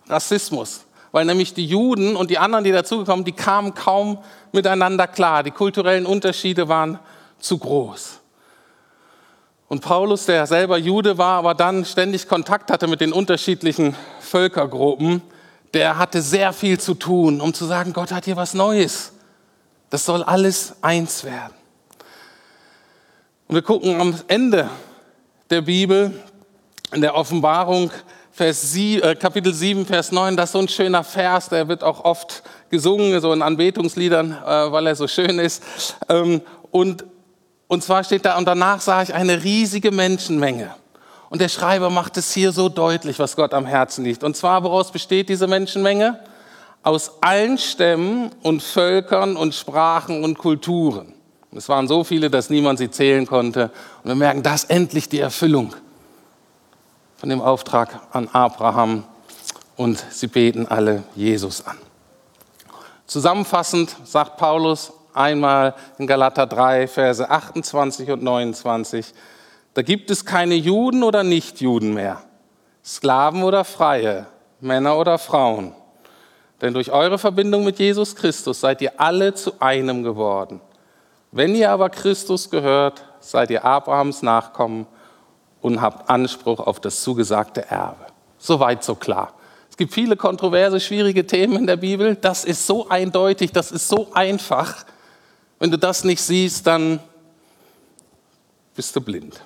Rassismus. 0.07 0.85
Weil 1.11 1.25
nämlich 1.25 1.53
die 1.53 1.65
Juden 1.65 2.15
und 2.15 2.29
die 2.29 2.37
anderen, 2.37 2.63
die 2.65 2.71
dazugekommen, 2.71 3.25
die 3.25 3.31
kamen 3.31 3.73
kaum 3.73 4.19
miteinander 4.51 5.07
klar. 5.07 5.41
Die 5.41 5.51
kulturellen 5.51 6.05
Unterschiede 6.05 6.67
waren 6.67 6.99
zu 7.39 7.57
groß. 7.57 8.19
Und 9.67 9.81
Paulus, 9.81 10.25
der 10.25 10.45
selber 10.45 10.77
Jude 10.77 11.17
war, 11.17 11.39
aber 11.39 11.55
dann 11.55 11.85
ständig 11.85 12.27
Kontakt 12.27 12.69
hatte 12.69 12.87
mit 12.87 13.01
den 13.01 13.11
unterschiedlichen 13.11 13.95
Völkergruppen, 14.19 15.21
der 15.73 15.97
hatte 15.97 16.21
sehr 16.21 16.53
viel 16.53 16.79
zu 16.79 16.93
tun, 16.93 17.41
um 17.41 17.53
zu 17.53 17.65
sagen, 17.65 17.93
Gott 17.93 18.11
hat 18.11 18.25
hier 18.25 18.35
was 18.35 18.53
Neues. 18.53 19.11
Das 19.89 20.05
soll 20.05 20.23
alles 20.23 20.75
eins 20.81 21.23
werden. 21.23 21.53
Und 23.47 23.55
wir 23.55 23.61
gucken 23.61 23.99
am 23.99 24.15
Ende 24.27 24.69
der 25.49 25.61
Bibel, 25.61 26.19
in 26.91 27.01
der 27.01 27.15
Offenbarung, 27.15 27.91
Vers 28.31 28.73
7, 28.73 29.01
äh, 29.03 29.15
Kapitel 29.15 29.53
7, 29.53 29.85
Vers 29.85 30.11
9, 30.11 30.35
das 30.35 30.49
ist 30.49 30.53
so 30.53 30.59
ein 30.59 30.67
schöner 30.67 31.03
Vers, 31.03 31.49
der 31.49 31.67
wird 31.67 31.83
auch 31.83 32.03
oft 32.03 32.43
gesungen, 32.69 33.19
so 33.21 33.31
in 33.31 33.41
Anbetungsliedern, 33.41 34.31
äh, 34.31 34.71
weil 34.71 34.87
er 34.87 34.95
so 34.95 35.07
schön 35.07 35.39
ist. 35.39 35.63
Ähm, 36.09 36.41
und, 36.71 37.05
und 37.67 37.83
zwar 37.83 38.03
steht 38.03 38.25
da, 38.25 38.37
und 38.37 38.45
danach 38.45 38.81
sah 38.81 39.01
ich 39.01 39.13
eine 39.13 39.43
riesige 39.43 39.91
Menschenmenge 39.91 40.75
und 41.29 41.41
der 41.41 41.49
Schreiber 41.49 41.89
macht 41.89 42.17
es 42.17 42.33
hier 42.33 42.51
so 42.51 42.69
deutlich, 42.69 43.19
was 43.19 43.35
Gott 43.35 43.53
am 43.53 43.65
Herzen 43.65 44.03
liegt. 44.03 44.23
Und 44.23 44.37
zwar, 44.37 44.63
woraus 44.63 44.91
besteht 44.91 45.29
diese 45.29 45.47
Menschenmenge? 45.47 46.19
Aus 46.83 47.13
allen 47.21 47.57
Stämmen 47.57 48.31
und 48.43 48.61
Völkern 48.61 49.35
und 49.35 49.55
Sprachen 49.55 50.23
und 50.23 50.37
Kulturen. 50.37 51.13
Es 51.55 51.69
waren 51.69 51.87
so 51.87 52.03
viele, 52.03 52.29
dass 52.29 52.49
niemand 52.49 52.79
sie 52.79 52.91
zählen 52.91 53.25
konnte. 53.25 53.71
Und 54.03 54.09
wir 54.09 54.15
merken, 54.15 54.43
das 54.43 54.65
endlich 54.65 55.09
die 55.09 55.19
Erfüllung 55.19 55.73
von 57.17 57.29
dem 57.29 57.41
Auftrag 57.41 58.01
an 58.11 58.27
Abraham. 58.27 59.05
Und 59.77 60.03
sie 60.11 60.27
beten 60.27 60.67
alle 60.67 61.03
Jesus 61.15 61.65
an. 61.65 61.77
Zusammenfassend 63.07 63.95
sagt 64.03 64.37
Paulus 64.37 64.91
einmal 65.13 65.75
in 65.97 66.07
Galater 66.07 66.45
3, 66.45 66.87
Verse 66.87 67.29
28 67.29 68.11
und 68.11 68.21
29, 68.21 69.13
da 69.75 69.81
gibt 69.81 70.09
es 70.09 70.23
keine 70.23 70.55
Juden 70.55 71.03
oder 71.03 71.23
Nichtjuden 71.23 71.93
mehr, 71.93 72.21
Sklaven 72.83 73.43
oder 73.43 73.65
Freie, 73.65 74.25
Männer 74.61 74.97
oder 74.97 75.17
Frauen. 75.17 75.73
Denn 76.61 76.73
durch 76.73 76.91
eure 76.91 77.17
Verbindung 77.17 77.65
mit 77.65 77.77
Jesus 77.77 78.15
Christus 78.15 78.61
seid 78.61 78.81
ihr 78.81 78.99
alle 79.01 79.33
zu 79.33 79.59
einem 79.59 80.01
geworden. 80.01 80.61
Wenn 81.31 81.53
ihr 81.55 81.71
aber 81.71 81.89
Christus 81.89 82.49
gehört, 82.49 83.03
seid 83.19 83.51
ihr 83.51 83.65
Abrahams 83.65 84.21
Nachkommen 84.21 84.87
und 85.61 85.81
habt 85.81 86.09
Anspruch 86.09 86.61
auf 86.61 86.79
das 86.79 87.03
zugesagte 87.03 87.69
Erbe. 87.69 88.05
Soweit 88.37 88.81
so 88.81 88.95
klar. 88.95 89.33
Es 89.69 89.75
gibt 89.75 89.93
viele 89.93 90.15
kontroverse, 90.15 90.79
schwierige 90.79 91.27
Themen 91.27 91.57
in 91.57 91.67
der 91.67 91.75
Bibel. 91.75 92.15
Das 92.15 92.45
ist 92.45 92.65
so 92.65 92.87
eindeutig, 92.87 93.51
das 93.51 93.73
ist 93.73 93.89
so 93.89 94.13
einfach. 94.13 94.85
Wenn 95.59 95.69
du 95.69 95.77
das 95.77 96.05
nicht 96.05 96.21
siehst, 96.21 96.65
dann 96.65 97.01
bist 98.73 98.95
du 98.95 99.01
blind. 99.01 99.41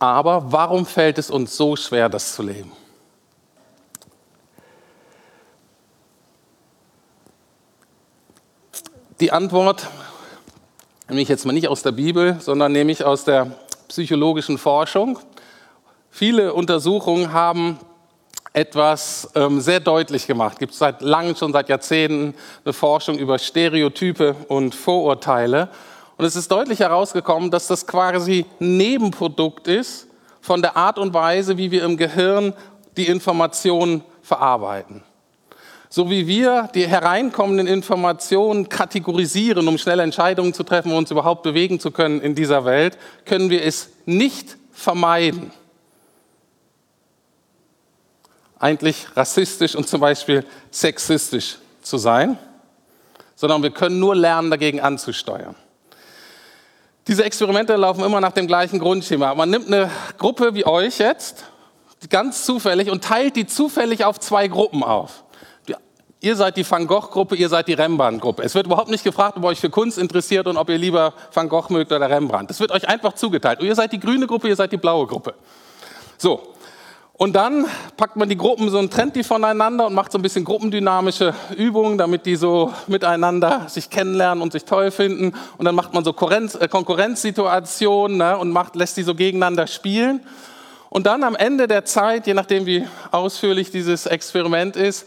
Aber 0.00 0.50
warum 0.50 0.86
fällt 0.86 1.18
es 1.18 1.30
uns 1.30 1.54
so 1.56 1.76
schwer, 1.76 2.08
das 2.08 2.34
zu 2.34 2.42
leben? 2.42 2.72
Die 9.20 9.30
Antwort 9.30 9.86
nehme 11.06 11.20
ich 11.20 11.28
jetzt 11.28 11.44
mal 11.44 11.52
nicht 11.52 11.68
aus 11.68 11.82
der 11.82 11.92
Bibel, 11.92 12.40
sondern 12.40 12.72
nehme 12.72 12.90
ich 12.90 13.04
aus 13.04 13.24
der 13.24 13.58
psychologischen 13.88 14.56
Forschung. 14.56 15.18
Viele 16.10 16.54
Untersuchungen 16.54 17.34
haben 17.34 17.78
etwas 18.54 19.28
ähm, 19.34 19.60
sehr 19.60 19.80
deutlich 19.80 20.26
gemacht. 20.26 20.54
Es 20.54 20.58
gibt 20.60 20.74
seit 20.74 21.02
langem, 21.02 21.36
schon 21.36 21.52
seit 21.52 21.68
Jahrzehnten, 21.68 22.34
eine 22.64 22.72
Forschung 22.72 23.18
über 23.18 23.38
Stereotype 23.38 24.34
und 24.48 24.74
Vorurteile. 24.74 25.68
Und 26.20 26.26
es 26.26 26.36
ist 26.36 26.50
deutlich 26.50 26.80
herausgekommen, 26.80 27.50
dass 27.50 27.66
das 27.66 27.86
quasi 27.86 28.44
Nebenprodukt 28.58 29.66
ist 29.66 30.06
von 30.42 30.60
der 30.60 30.76
Art 30.76 30.98
und 30.98 31.14
Weise, 31.14 31.56
wie 31.56 31.70
wir 31.70 31.82
im 31.82 31.96
Gehirn 31.96 32.52
die 32.98 33.06
Informationen 33.06 34.04
verarbeiten. 34.20 35.02
So 35.88 36.10
wie 36.10 36.26
wir 36.26 36.68
die 36.74 36.86
hereinkommenden 36.86 37.66
Informationen 37.66 38.68
kategorisieren, 38.68 39.66
um 39.66 39.78
schnelle 39.78 40.02
Entscheidungen 40.02 40.52
zu 40.52 40.62
treffen 40.62 40.92
und 40.92 40.98
uns 40.98 41.10
überhaupt 41.10 41.42
bewegen 41.42 41.80
zu 41.80 41.90
können 41.90 42.20
in 42.20 42.34
dieser 42.34 42.66
Welt, 42.66 42.98
können 43.24 43.48
wir 43.48 43.64
es 43.64 43.88
nicht 44.04 44.58
vermeiden, 44.72 45.50
eigentlich 48.58 49.06
rassistisch 49.16 49.74
und 49.74 49.88
zum 49.88 50.02
Beispiel 50.02 50.44
sexistisch 50.70 51.56
zu 51.80 51.96
sein, 51.96 52.36
sondern 53.36 53.62
wir 53.62 53.70
können 53.70 53.98
nur 53.98 54.14
lernen, 54.14 54.50
dagegen 54.50 54.80
anzusteuern. 54.80 55.56
Diese 57.10 57.24
Experimente 57.24 57.74
laufen 57.74 58.04
immer 58.04 58.20
nach 58.20 58.30
dem 58.30 58.46
gleichen 58.46 58.78
Grundschema. 58.78 59.34
Man 59.34 59.50
nimmt 59.50 59.66
eine 59.66 59.90
Gruppe 60.16 60.54
wie 60.54 60.64
euch 60.64 60.98
jetzt, 60.98 61.44
ganz 62.08 62.46
zufällig, 62.46 62.88
und 62.88 63.02
teilt 63.02 63.34
die 63.34 63.46
zufällig 63.46 64.04
auf 64.04 64.20
zwei 64.20 64.46
Gruppen 64.46 64.84
auf. 64.84 65.24
Ihr 66.20 66.36
seid 66.36 66.56
die 66.56 66.70
Van 66.70 66.86
Gogh-Gruppe, 66.86 67.34
ihr 67.34 67.48
seid 67.48 67.66
die 67.66 67.72
Rembrandt-Gruppe. 67.72 68.44
Es 68.44 68.54
wird 68.54 68.66
überhaupt 68.66 68.90
nicht 68.90 69.02
gefragt, 69.02 69.38
ob 69.38 69.42
ihr 69.42 69.48
euch 69.48 69.58
für 69.58 69.70
Kunst 69.70 69.98
interessiert 69.98 70.46
und 70.46 70.56
ob 70.56 70.68
ihr 70.68 70.78
lieber 70.78 71.12
Van 71.34 71.48
Gogh 71.48 71.72
mögt 71.72 71.90
oder 71.90 72.08
Rembrandt. 72.08 72.48
Das 72.48 72.60
wird 72.60 72.70
euch 72.70 72.88
einfach 72.88 73.14
zugeteilt. 73.14 73.58
Und 73.58 73.66
ihr 73.66 73.74
seid 73.74 73.90
die 73.92 73.98
grüne 73.98 74.28
Gruppe, 74.28 74.46
ihr 74.46 74.54
seid 74.54 74.70
die 74.70 74.76
blaue 74.76 75.08
Gruppe. 75.08 75.34
So, 76.16 76.49
und 77.20 77.34
dann 77.34 77.66
packt 77.98 78.16
man 78.16 78.30
die 78.30 78.36
Gruppen 78.38 78.70
so 78.70 78.78
und 78.78 78.90
trennt 78.90 79.14
die 79.14 79.24
voneinander 79.24 79.86
und 79.86 79.92
macht 79.92 80.10
so 80.10 80.16
ein 80.16 80.22
bisschen 80.22 80.42
gruppendynamische 80.42 81.34
Übungen, 81.54 81.98
damit 81.98 82.24
die 82.24 82.34
so 82.34 82.72
miteinander 82.86 83.66
sich 83.68 83.90
kennenlernen 83.90 84.40
und 84.40 84.52
sich 84.52 84.64
toll 84.64 84.90
finden. 84.90 85.34
Und 85.58 85.66
dann 85.66 85.74
macht 85.74 85.92
man 85.92 86.02
so 86.02 86.12
äh, 86.12 86.68
Konkurrenzsituationen 86.68 88.16
ne, 88.16 88.38
und 88.38 88.52
macht, 88.52 88.74
lässt 88.74 88.96
die 88.96 89.02
so 89.02 89.14
gegeneinander 89.14 89.66
spielen. 89.66 90.22
Und 90.88 91.04
dann 91.04 91.22
am 91.22 91.36
Ende 91.36 91.68
der 91.68 91.84
Zeit, 91.84 92.26
je 92.26 92.32
nachdem 92.32 92.64
wie 92.64 92.86
ausführlich 93.10 93.70
dieses 93.70 94.06
Experiment 94.06 94.76
ist, 94.76 95.06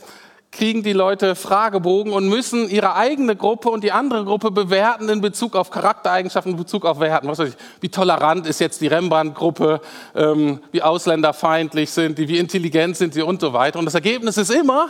kriegen 0.53 0.83
die 0.83 0.93
Leute 0.93 1.35
Fragebogen 1.35 2.13
und 2.13 2.29
müssen 2.29 2.69
ihre 2.69 2.95
eigene 2.95 3.35
Gruppe 3.35 3.69
und 3.69 3.83
die 3.83 3.91
andere 3.91 4.23
Gruppe 4.23 4.51
bewerten 4.51 5.09
in 5.09 5.19
Bezug 5.19 5.55
auf 5.55 5.71
Charaktereigenschaften, 5.71 6.51
in 6.51 6.57
Bezug 6.57 6.85
auf 6.85 6.99
Werten. 6.99 7.27
Was 7.27 7.39
weiß 7.39 7.49
ich, 7.49 7.55
wie 7.81 7.89
tolerant 7.89 8.45
ist 8.45 8.59
jetzt 8.59 8.79
die 8.79 8.87
Rembrandt-Gruppe, 8.87 9.81
ähm, 10.15 10.61
wie 10.71 10.83
ausländerfeindlich 10.83 11.89
sind 11.89 12.19
die, 12.19 12.27
wie 12.27 12.37
intelligent 12.37 12.95
sind 12.95 13.15
sie 13.15 13.23
und 13.23 13.41
so 13.41 13.51
weiter. 13.51 13.79
Und 13.79 13.85
das 13.85 13.95
Ergebnis 13.95 14.37
ist 14.37 14.51
immer, 14.51 14.89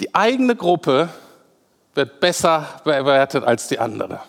die 0.00 0.14
eigene 0.14 0.56
Gruppe 0.56 1.08
wird 1.94 2.18
besser 2.18 2.66
bewertet 2.82 3.44
als 3.44 3.68
die 3.68 3.78
andere. 3.78 4.20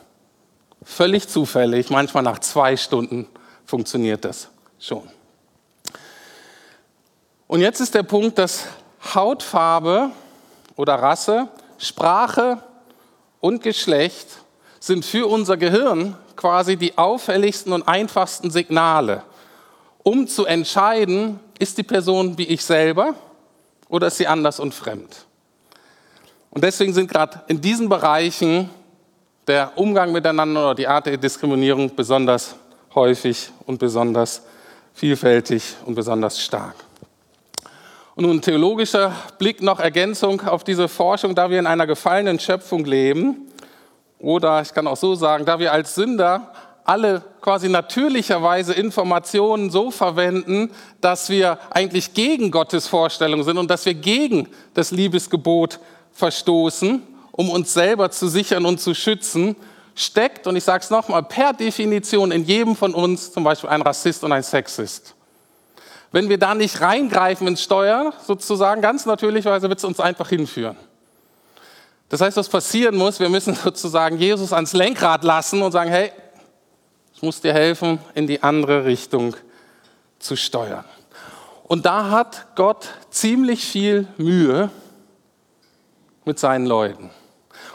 Völlig 0.84 1.28
zufällig, 1.28 1.90
manchmal 1.90 2.24
nach 2.24 2.40
zwei 2.40 2.78
Stunden 2.78 3.28
funktioniert 3.66 4.24
das 4.24 4.50
schon. 4.80 5.04
Und 7.48 7.62
jetzt 7.62 7.80
ist 7.82 7.96
der 7.96 8.04
Punkt, 8.04 8.38
dass 8.38 8.68
Hautfarbe 9.14 10.12
oder 10.76 10.96
Rasse, 10.96 11.48
Sprache 11.78 12.62
und 13.40 13.64
Geschlecht 13.64 14.28
sind 14.80 15.06
für 15.06 15.28
unser 15.28 15.58
Gehirn 15.58 16.16
quasi 16.36 16.76
die 16.78 16.98
auffälligsten 16.98 17.74
und 17.74 17.88
einfachsten 17.88 18.52
Signale, 18.52 19.24
um 20.04 20.28
zu 20.28 20.46
entscheiden, 20.46 21.40
ist 21.60 21.78
die 21.78 21.84
Person 21.84 22.38
wie 22.38 22.48
ich 22.48 22.64
selber 22.64 23.14
oder 23.90 24.08
ist 24.08 24.18
sie 24.18 24.28
anders 24.28 24.60
und 24.60 24.74
fremd. 24.74 25.26
Und 26.50 26.64
deswegen 26.64 26.94
sind 26.94 27.10
gerade 27.10 27.42
in 27.48 27.62
diesen 27.62 27.90
Bereichen 27.90 28.70
der 29.48 29.72
Umgang 29.76 30.12
miteinander 30.12 30.66
oder 30.66 30.76
die 30.76 30.88
Art 30.88 31.06
der 31.06 31.18
Diskriminierung 31.18 31.96
besonders 31.96 32.56
häufig 32.96 33.52
und 33.66 33.80
besonders 33.80 34.42
vielfältig 34.94 35.76
und 35.86 35.96
besonders 35.96 36.40
stark. 36.40 36.76
Und 38.16 38.26
nun 38.26 38.42
theologischer 38.42 39.14
Blick 39.38 39.62
noch 39.62 39.80
Ergänzung 39.80 40.42
auf 40.42 40.64
diese 40.64 40.88
Forschung, 40.88 41.34
da 41.34 41.50
wir 41.50 41.60
in 41.60 41.68
einer 41.68 41.88
gefallenen 41.88 42.40
Schöpfung 42.40 42.86
leben, 42.86 43.48
oder 44.20 44.62
ich 44.62 44.74
kann 44.74 44.86
auch 44.86 44.98
so 44.98 45.16
sagen, 45.16 45.46
da 45.46 45.58
wir 45.58 45.72
als 45.72 45.96
Sünder 45.96 46.52
alle 46.84 47.24
quasi 47.42 47.70
natürlicherweise 47.70 48.74
Informationen 48.74 49.72
so 49.72 49.92
verwenden, 49.92 50.72
dass 51.00 51.30
wir 51.30 51.58
eigentlich 51.70 52.14
gegen 52.14 52.52
Gottes 52.52 52.88
Vorstellung 52.88 53.44
sind 53.44 53.58
und 53.58 53.70
dass 53.70 53.86
wir 53.86 53.94
gegen 53.94 54.48
das 54.74 54.92
Liebesgebot 54.92 55.80
verstoßen, 56.12 57.02
um 57.32 57.50
uns 57.50 57.74
selber 57.74 58.12
zu 58.12 58.28
sichern 58.28 58.66
und 58.66 58.80
zu 58.80 58.94
schützen, 58.94 59.56
steckt, 59.96 60.48
und 60.48 60.56
ich 60.56 60.64
sage 60.64 60.84
es 60.84 60.90
nochmal, 60.90 61.24
per 61.24 61.54
Definition 61.54 62.32
in 62.32 62.44
jedem 62.44 62.76
von 62.76 62.94
uns 62.94 63.32
zum 63.32 63.44
Beispiel 63.44 63.70
ein 63.70 63.82
Rassist 63.82 64.24
und 64.24 64.32
ein 64.32 64.44
Sexist. 64.44 65.16
Wenn 66.12 66.28
wir 66.28 66.38
da 66.38 66.56
nicht 66.56 66.82
reingreifen 66.82 67.48
ins 67.48 67.64
Steuer, 67.64 68.14
sozusagen, 68.26 68.82
ganz 68.82 69.06
natürlicherweise 69.06 69.70
wird 69.70 69.80
es 69.80 69.86
uns 69.86 70.00
einfach 70.00 70.30
hinführen. 70.30 70.76
Das 72.10 72.20
heißt, 72.20 72.36
was 72.36 72.50
passieren 72.50 72.98
muss, 72.98 73.20
wir 73.20 73.30
müssen 73.30 73.56
sozusagen 73.64 74.18
Jesus 74.18 74.52
ans 74.52 74.74
Lenkrad 74.74 75.24
lassen 75.24 75.62
und 75.62 75.72
sagen, 75.72 75.90
hey, 75.90 76.12
ich 77.14 77.22
muss 77.22 77.40
dir 77.40 77.54
helfen, 77.54 78.00
in 78.14 78.28
die 78.28 78.44
andere 78.44 78.86
Richtung 78.86 79.36
zu 80.20 80.36
steuern. 80.36 80.86
Und 81.64 81.86
da 81.86 82.10
hat 82.10 82.48
Gott 82.56 82.90
ziemlich 83.10 83.66
viel 83.66 84.08
Mühe 84.18 84.70
mit 86.26 86.38
seinen 86.38 86.66
Leuten. 86.66 87.10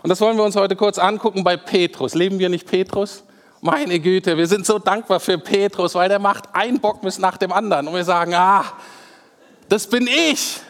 Und 0.03 0.11
das 0.11 0.21
wollen 0.21 0.37
wir 0.37 0.45
uns 0.45 0.57
heute 0.57 0.77
kurz 0.77 0.99
angucken 0.99 1.43
bei 1.43 1.57
Petrus. 1.57 2.15
Leben 2.15 2.39
wir 2.39 2.51
nicht 2.51 2.67
Petrus? 2.67 3.25
Meine 3.67 3.99
Güte, 3.99 4.37
wir 4.37 4.47
sind 4.47 4.65
so 4.65 4.79
dankbar 4.79 5.19
für 5.19 5.39
Petrus, 5.39 5.97
weil 5.97 6.09
der 6.09 6.21
macht 6.21 6.45
ein 6.53 6.79
Bockmist 6.79 7.19
nach 7.19 7.37
dem 7.37 7.51
anderen. 7.51 7.89
Und 7.89 7.95
wir 7.95 8.05
sagen, 8.05 8.33
ah, 8.33 8.65
das 9.69 9.89
bin 9.89 10.07
ich. 10.07 10.61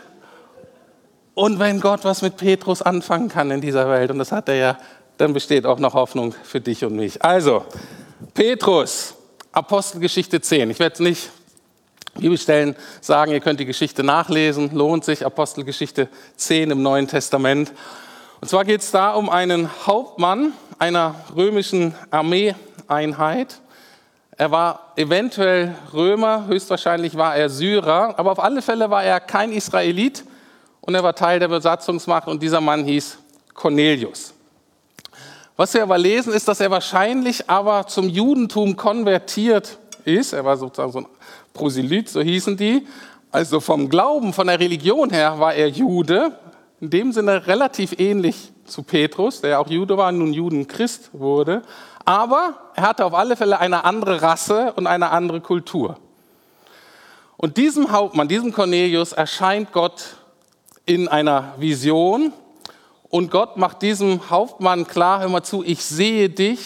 Und 1.35 1.59
wenn 1.59 1.79
Gott 1.79 2.05
was 2.05 2.23
mit 2.23 2.38
Petrus 2.38 2.81
anfangen 2.81 3.29
kann 3.29 3.50
in 3.50 3.61
dieser 3.61 3.87
Welt, 3.91 4.11
und 4.11 4.19
das 4.19 4.33
hat 4.33 4.49
er 4.49 4.55
ja, 4.55 4.79
dann 5.19 5.35
besteht 5.35 5.67
auch 5.67 5.79
noch 5.79 5.93
Hoffnung 5.93 6.35
für 6.43 6.59
dich 6.59 6.87
und 6.87 6.97
mich. 6.97 7.23
Also, 7.23 7.67
Petrus, 8.33 9.12
Apostelgeschichte 9.53 10.41
10. 10.41 10.71
Ich 10.71 10.79
werde 10.79 10.95
es 10.95 11.00
nicht 11.00 11.31
Bibelstellen 12.15 12.76
sagen, 13.03 13.33
ihr 13.33 13.41
könnt 13.41 13.61
die 13.61 13.67
Geschichte 13.67 14.05
nachlesen, 14.05 14.75
lohnt 14.75 15.05
sich, 15.05 15.26
Apostelgeschichte 15.26 16.09
10 16.37 16.71
im 16.71 16.81
Neuen 16.81 17.09
Testament. 17.09 17.73
Und 18.41 18.49
zwar 18.49 18.65
geht 18.65 18.81
es 18.81 18.91
da 18.91 19.12
um 19.12 19.29
einen 19.29 19.69
Hauptmann 19.87 20.55
einer 20.79 21.15
römischen 21.35 21.95
Armee, 22.11 22.55
Einheit. 22.88 23.61
Er 24.37 24.50
war 24.50 24.93
eventuell 24.97 25.75
Römer, 25.93 26.47
höchstwahrscheinlich 26.47 27.16
war 27.16 27.37
er 27.37 27.49
Syrer, 27.49 28.19
aber 28.19 28.33
auf 28.33 28.40
alle 28.40 28.61
Fälle 28.61 28.90
war 28.90 29.02
er 29.02 29.19
kein 29.21 29.50
Israelit 29.52 30.25
und 30.83 30.95
er 30.95 31.02
war 31.02 31.14
Teil 31.14 31.38
der 31.38 31.49
Besatzungsmacht 31.49 32.28
und 32.28 32.43
dieser 32.43 32.61
Mann 32.61 32.85
hieß 32.85 33.19
Cornelius. 33.55 34.35
Was 35.57 35.73
wir 35.73 35.83
aber 35.83 35.97
lesen, 35.97 36.35
ist, 36.35 36.49
dass 36.49 36.61
er 36.61 36.71
wahrscheinlich 36.71 37.49
aber 37.49 37.87
zum 37.87 38.11
Judentum 38.11 38.76
konvertiert 38.76 39.78
ist. 40.05 40.35
Er 40.35 40.45
war 40.45 40.59
sozusagen 40.59 40.93
so 40.93 40.99
ein 40.99 41.07
Proselyt, 41.55 42.11
so 42.11 42.21
hießen 42.21 42.59
die. 42.59 42.87
Also 43.33 43.61
vom 43.61 43.88
Glauben, 43.88 44.35
von 44.35 44.47
der 44.47 44.61
Religion 44.61 45.09
her 45.11 45.38
war 45.38 45.55
er 45.55 45.69
Jude, 45.69 46.38
in 46.81 46.90
dem 46.90 47.12
Sinne 47.12 47.47
relativ 47.47 47.99
ähnlich 47.99 48.52
zu 48.66 48.83
Petrus, 48.83 49.40
der 49.40 49.61
auch 49.61 49.69
Jude 49.69 49.97
war 49.97 50.11
und 50.11 50.19
nun 50.19 50.33
Judenchrist 50.35 51.11
wurde. 51.14 51.62
Aber 52.07 52.55
er 52.75 52.85
hatte 52.85 53.05
auf 53.05 53.13
alle 53.13 53.37
Fälle 53.37 53.59
eine 53.59 53.85
andere 53.85 54.23
Rasse 54.23 54.73
und 54.77 54.87
eine 54.87 55.11
andere 55.11 55.41
Kultur. 55.41 55.99
Und 57.37 57.59
diesem 57.59 57.91
Hauptmann, 57.91 58.29
diesem 58.29 58.53
Cornelius, 58.53 59.13
erscheint 59.13 59.73
Gott 59.73 60.17
in 60.87 61.09
einer 61.09 61.55
Vision 61.59 62.33
und 63.09 63.31
Gott 63.31 63.57
macht 63.57 63.83
diesem 63.83 64.31
Hauptmann 64.31 64.87
klar, 64.87 65.21
hör 65.21 65.29
mal 65.29 65.43
zu, 65.43 65.65
ich 65.65 65.85
sehe 65.85 66.31
dich, 66.31 66.61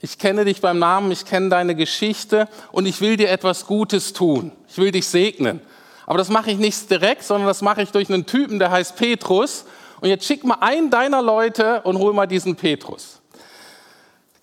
ich 0.00 0.18
kenne 0.18 0.44
dich 0.44 0.60
beim 0.60 0.78
Namen, 0.78 1.10
ich 1.10 1.24
kenne 1.24 1.48
deine 1.48 1.74
Geschichte 1.74 2.46
und 2.70 2.86
ich 2.86 3.00
will 3.00 3.16
dir 3.16 3.30
etwas 3.30 3.66
Gutes 3.66 4.12
tun. 4.12 4.52
Ich 4.68 4.76
will 4.76 4.92
dich 4.92 5.08
segnen. 5.08 5.60
Aber 6.06 6.18
das 6.18 6.28
mache 6.28 6.50
ich 6.50 6.58
nicht 6.58 6.90
direkt, 6.90 7.24
sondern 7.24 7.48
das 7.48 7.62
mache 7.62 7.82
ich 7.82 7.90
durch 7.90 8.08
einen 8.08 8.26
Typen, 8.26 8.58
der 8.58 8.70
heißt 8.70 8.96
Petrus. 8.96 9.64
Und 10.00 10.08
jetzt 10.10 10.26
schick 10.26 10.44
mal 10.44 10.58
einen 10.60 10.90
deiner 10.90 11.22
Leute 11.22 11.80
und 11.82 11.98
hol 11.98 12.12
mal 12.12 12.26
diesen 12.26 12.54
Petrus. 12.54 13.17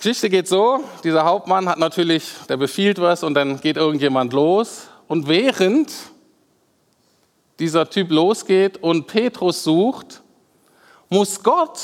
Die 0.06 0.10
Geschichte 0.10 0.30
geht 0.30 0.48
so, 0.48 0.84
dieser 1.04 1.26
Hauptmann 1.26 1.68
hat 1.68 1.80
natürlich, 1.80 2.32
der 2.48 2.58
befiehlt 2.58 3.02
was 3.02 3.24
und 3.24 3.34
dann 3.34 3.60
geht 3.60 3.76
irgendjemand 3.76 4.34
los. 4.34 4.84
Und 5.08 5.28
während 5.28 5.92
dieser 7.58 7.90
Typ 7.90 8.12
losgeht 8.12 8.78
und 8.84 9.08
Petrus 9.08 9.64
sucht, 9.64 10.22
muss 11.10 11.42
Gott 11.42 11.80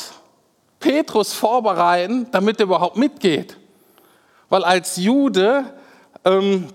Petrus 0.80 1.34
vorbereiten, 1.34 2.28
damit 2.32 2.60
er 2.60 2.66
überhaupt 2.66 2.96
mitgeht. 2.96 3.58
Weil 4.50 4.66
als 4.66 4.98
Jude 4.98 5.74
ähm, 6.24 6.68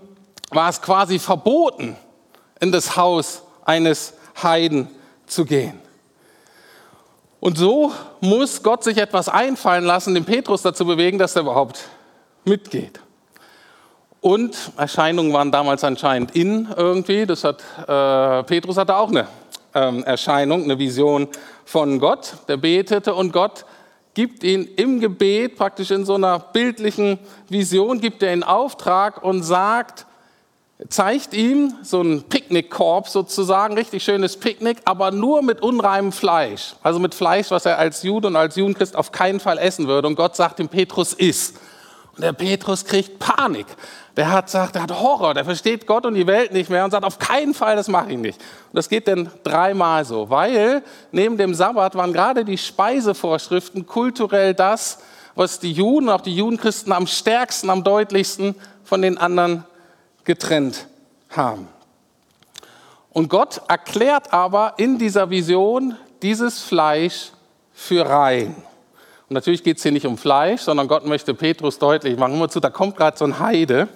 war 0.49 0.67
es 0.67 0.81
quasi 0.81 1.17
verboten, 1.17 1.95
in 2.59 2.73
das 2.73 2.97
Haus 2.97 3.43
eines 3.63 4.15
Heiden 4.43 4.89
zu 5.25 5.45
gehen. 5.45 5.79
Und 7.39 7.57
so 7.57 7.91
muss 8.19 8.63
Gott 8.63 8.83
sich 8.83 8.97
etwas 8.97 9.29
einfallen 9.29 9.83
lassen, 9.83 10.13
den 10.15 10.25
Petrus 10.25 10.63
dazu 10.63 10.85
bewegen, 10.85 11.17
dass 11.17 11.35
er 11.35 11.43
überhaupt 11.43 11.85
mitgeht. 12.45 12.99
Und 14.21 14.57
Erscheinungen 14.77 15.31
waren 15.33 15.51
damals 15.51 15.83
anscheinend 15.83 16.35
in 16.35 16.67
irgendwie. 16.75 17.25
Das 17.25 17.43
hat, 17.43 17.63
äh, 17.87 18.43
Petrus 18.43 18.77
hatte 18.77 18.95
auch 18.95 19.09
eine 19.09 19.27
ähm, 19.75 20.03
Erscheinung, 20.03 20.63
eine 20.63 20.79
Vision 20.79 21.27
von 21.65 21.99
Gott. 21.99 22.33
Der 22.47 22.57
betete 22.57 23.13
und 23.13 23.31
Gott 23.31 23.65
gibt 24.15 24.43
ihn 24.43 24.67
im 24.75 24.99
Gebet, 24.99 25.55
praktisch 25.55 25.91
in 25.91 26.03
so 26.03 26.15
einer 26.15 26.39
bildlichen 26.39 27.19
Vision, 27.49 28.01
gibt 28.01 28.23
er 28.23 28.33
in 28.33 28.41
Auftrag 28.41 29.23
und 29.23 29.43
sagt, 29.43 30.07
zeigt 30.89 31.33
ihm 31.33 31.73
so 31.81 32.01
ein 32.01 32.23
Picknickkorb 32.23 33.07
sozusagen, 33.07 33.73
richtig 33.73 34.03
schönes 34.03 34.37
Picknick, 34.37 34.77
aber 34.85 35.11
nur 35.11 35.41
mit 35.41 35.61
unreinem 35.61 36.11
Fleisch. 36.11 36.75
Also 36.83 36.99
mit 36.99 37.15
Fleisch, 37.15 37.49
was 37.49 37.65
er 37.65 37.79
als 37.79 38.03
Jude 38.03 38.27
und 38.27 38.35
als 38.35 38.55
Judenchrist 38.55 38.95
auf 38.95 39.11
keinen 39.11 39.39
Fall 39.39 39.57
essen 39.57 39.87
würde. 39.87 40.07
Und 40.07 40.15
Gott 40.15 40.35
sagt 40.35 40.59
dem 40.59 40.69
Petrus, 40.69 41.13
iss. 41.13 41.55
Und 42.15 42.23
der 42.23 42.33
Petrus 42.33 42.85
kriegt 42.85 43.17
Panik. 43.17 43.65
Der 44.15 44.31
hat 44.31 44.49
sagt, 44.49 44.75
der 44.75 44.83
hat 44.83 44.99
Horror, 44.99 45.35
der 45.35 45.45
versteht 45.45 45.85
Gott 45.85 46.05
und 46.05 46.15
die 46.15 46.25
Welt 46.25 46.51
nicht 46.51 46.69
mehr 46.71 46.83
und 46.83 46.91
sagt, 46.91 47.05
auf 47.05 47.19
keinen 47.19 47.53
Fall, 47.53 47.75
das 47.75 47.87
mache 47.87 48.11
ich 48.11 48.17
nicht. 48.17 48.39
Und 48.39 48.75
das 48.75 48.89
geht 48.89 49.07
dann 49.07 49.29
dreimal 49.43 50.05
so, 50.05 50.29
weil 50.29 50.83
neben 51.11 51.37
dem 51.37 51.53
Sabbat 51.53 51.93
waren 51.93 52.13
gerade 52.13 52.43
die 52.43 52.57
Speisevorschriften 52.57 53.85
kulturell 53.85 54.55
das, 54.55 54.99
was 55.35 55.59
die 55.59 55.71
Juden, 55.71 56.09
auch 56.09 56.21
die 56.21 56.35
Judenchristen 56.35 56.91
am 56.91 57.05
stärksten, 57.05 57.69
am 57.69 57.83
deutlichsten 57.83 58.55
von 58.83 59.03
den 59.03 59.19
anderen 59.19 59.63
getrennt 60.27 60.85
haben. 61.29 61.67
Und 63.11 63.29
Gott 63.29 63.61
erklärt 63.67 64.31
aber 64.31 64.75
in 64.77 64.99
dieser 64.99 65.31
Vision 65.31 65.95
dieses 66.21 66.61
Fleisch 66.61 67.31
für 67.73 68.07
rein. 68.07 68.55
Und 69.29 69.33
natürlich 69.33 69.63
geht 69.63 69.77
es 69.77 69.83
hier 69.83 69.91
nicht 69.91 70.05
um 70.05 70.17
Fleisch, 70.17 70.61
sondern 70.61 70.87
Gott 70.87 71.05
möchte 71.05 71.33
Petrus 71.33 71.79
deutlich 71.79 72.17
machen. 72.17 72.37
Hör 72.37 72.49
zu, 72.49 72.59
da 72.59 72.69
kommt 72.69 72.95
gerade 72.95 73.17
so 73.17 73.25
ein 73.25 73.39
Heide, 73.39 73.87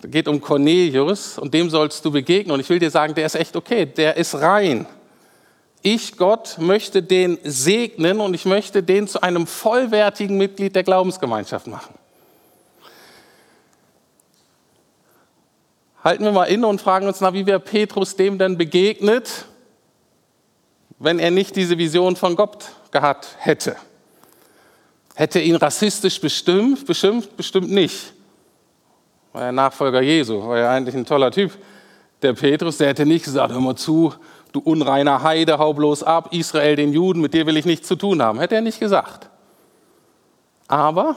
da 0.00 0.08
geht 0.08 0.26
um 0.26 0.40
Cornelius 0.40 1.38
und 1.38 1.54
dem 1.54 1.70
sollst 1.70 2.04
du 2.04 2.10
begegnen. 2.10 2.54
Und 2.54 2.60
ich 2.60 2.68
will 2.68 2.78
dir 2.78 2.90
sagen, 2.90 3.14
der 3.14 3.26
ist 3.26 3.34
echt 3.34 3.54
okay, 3.54 3.86
der 3.86 4.16
ist 4.16 4.34
rein. 4.34 4.86
Ich, 5.82 6.16
Gott, 6.16 6.56
möchte 6.58 7.02
den 7.02 7.38
segnen 7.44 8.20
und 8.20 8.34
ich 8.34 8.44
möchte 8.44 8.82
den 8.82 9.06
zu 9.08 9.22
einem 9.22 9.46
vollwertigen 9.46 10.36
Mitglied 10.36 10.74
der 10.74 10.82
Glaubensgemeinschaft 10.82 11.66
machen. 11.66 11.94
Halten 16.02 16.24
wir 16.24 16.32
mal 16.32 16.44
inne 16.44 16.66
und 16.66 16.80
fragen 16.80 17.06
uns 17.06 17.20
nach, 17.20 17.32
wie 17.32 17.46
wäre 17.46 17.60
Petrus 17.60 18.16
dem 18.16 18.38
denn 18.38 18.56
begegnet, 18.56 19.46
wenn 20.98 21.18
er 21.18 21.30
nicht 21.30 21.56
diese 21.56 21.78
Vision 21.78 22.16
von 22.16 22.36
Gott 22.36 22.70
gehabt 22.90 23.36
hätte. 23.38 23.76
Hätte 25.14 25.40
ihn 25.40 25.56
rassistisch 25.56 26.20
bestimmt? 26.20 26.86
Bestimmt, 26.86 27.36
bestimmt 27.36 27.70
nicht. 27.70 28.12
War 29.32 29.42
er 29.42 29.52
Nachfolger 29.52 30.00
Jesu, 30.00 30.46
war 30.46 30.58
ja 30.58 30.70
eigentlich 30.70 30.94
ein 30.94 31.06
toller 31.06 31.30
Typ. 31.30 31.52
Der 32.22 32.32
Petrus, 32.32 32.78
der 32.78 32.88
hätte 32.88 33.06
nicht 33.06 33.24
gesagt, 33.24 33.52
hör 33.52 33.60
mal 33.60 33.76
zu, 33.76 34.14
du 34.52 34.60
unreiner 34.60 35.22
Heide, 35.22 35.58
hau 35.58 35.72
bloß 35.72 36.02
ab, 36.02 36.32
Israel 36.32 36.76
den 36.76 36.92
Juden, 36.92 37.20
mit 37.20 37.34
dir 37.34 37.46
will 37.46 37.56
ich 37.56 37.64
nichts 37.64 37.88
zu 37.88 37.96
tun 37.96 38.22
haben. 38.22 38.38
Hätte 38.38 38.56
er 38.56 38.60
nicht 38.60 38.80
gesagt. 38.80 39.28
Aber 40.68 41.16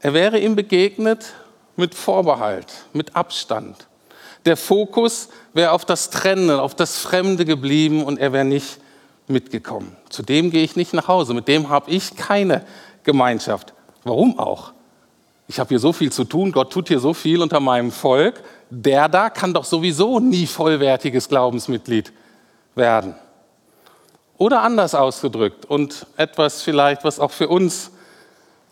er 0.00 0.14
wäre 0.14 0.38
ihm 0.38 0.56
begegnet 0.56 1.34
mit 1.80 1.94
Vorbehalt, 1.94 2.66
mit 2.92 3.16
Abstand. 3.16 3.88
Der 4.44 4.56
Fokus 4.56 5.28
wäre 5.52 5.72
auf 5.72 5.84
das 5.84 6.10
Trennen, 6.10 6.50
auf 6.50 6.74
das 6.74 6.98
Fremde 6.98 7.44
geblieben 7.44 8.04
und 8.04 8.18
er 8.18 8.32
wäre 8.32 8.44
nicht 8.44 8.78
mitgekommen. 9.26 9.96
Zu 10.08 10.22
dem 10.22 10.50
gehe 10.50 10.62
ich 10.62 10.76
nicht 10.76 10.94
nach 10.94 11.08
Hause, 11.08 11.34
mit 11.34 11.48
dem 11.48 11.68
habe 11.68 11.90
ich 11.90 12.16
keine 12.16 12.64
Gemeinschaft. 13.04 13.74
Warum 14.04 14.38
auch? 14.38 14.72
Ich 15.48 15.58
habe 15.58 15.68
hier 15.68 15.78
so 15.80 15.92
viel 15.92 16.12
zu 16.12 16.24
tun, 16.24 16.52
Gott 16.52 16.72
tut 16.72 16.88
hier 16.88 17.00
so 17.00 17.12
viel 17.12 17.42
unter 17.42 17.60
meinem 17.60 17.90
Volk. 17.90 18.40
Der 18.70 19.08
da 19.08 19.30
kann 19.30 19.52
doch 19.52 19.64
sowieso 19.64 20.20
nie 20.20 20.46
vollwertiges 20.46 21.28
Glaubensmitglied 21.28 22.12
werden. 22.76 23.16
Oder 24.38 24.62
anders 24.62 24.94
ausgedrückt 24.94 25.66
und 25.66 26.06
etwas 26.16 26.62
vielleicht, 26.62 27.02
was 27.04 27.18
auch 27.18 27.32
für 27.32 27.48
uns 27.48 27.90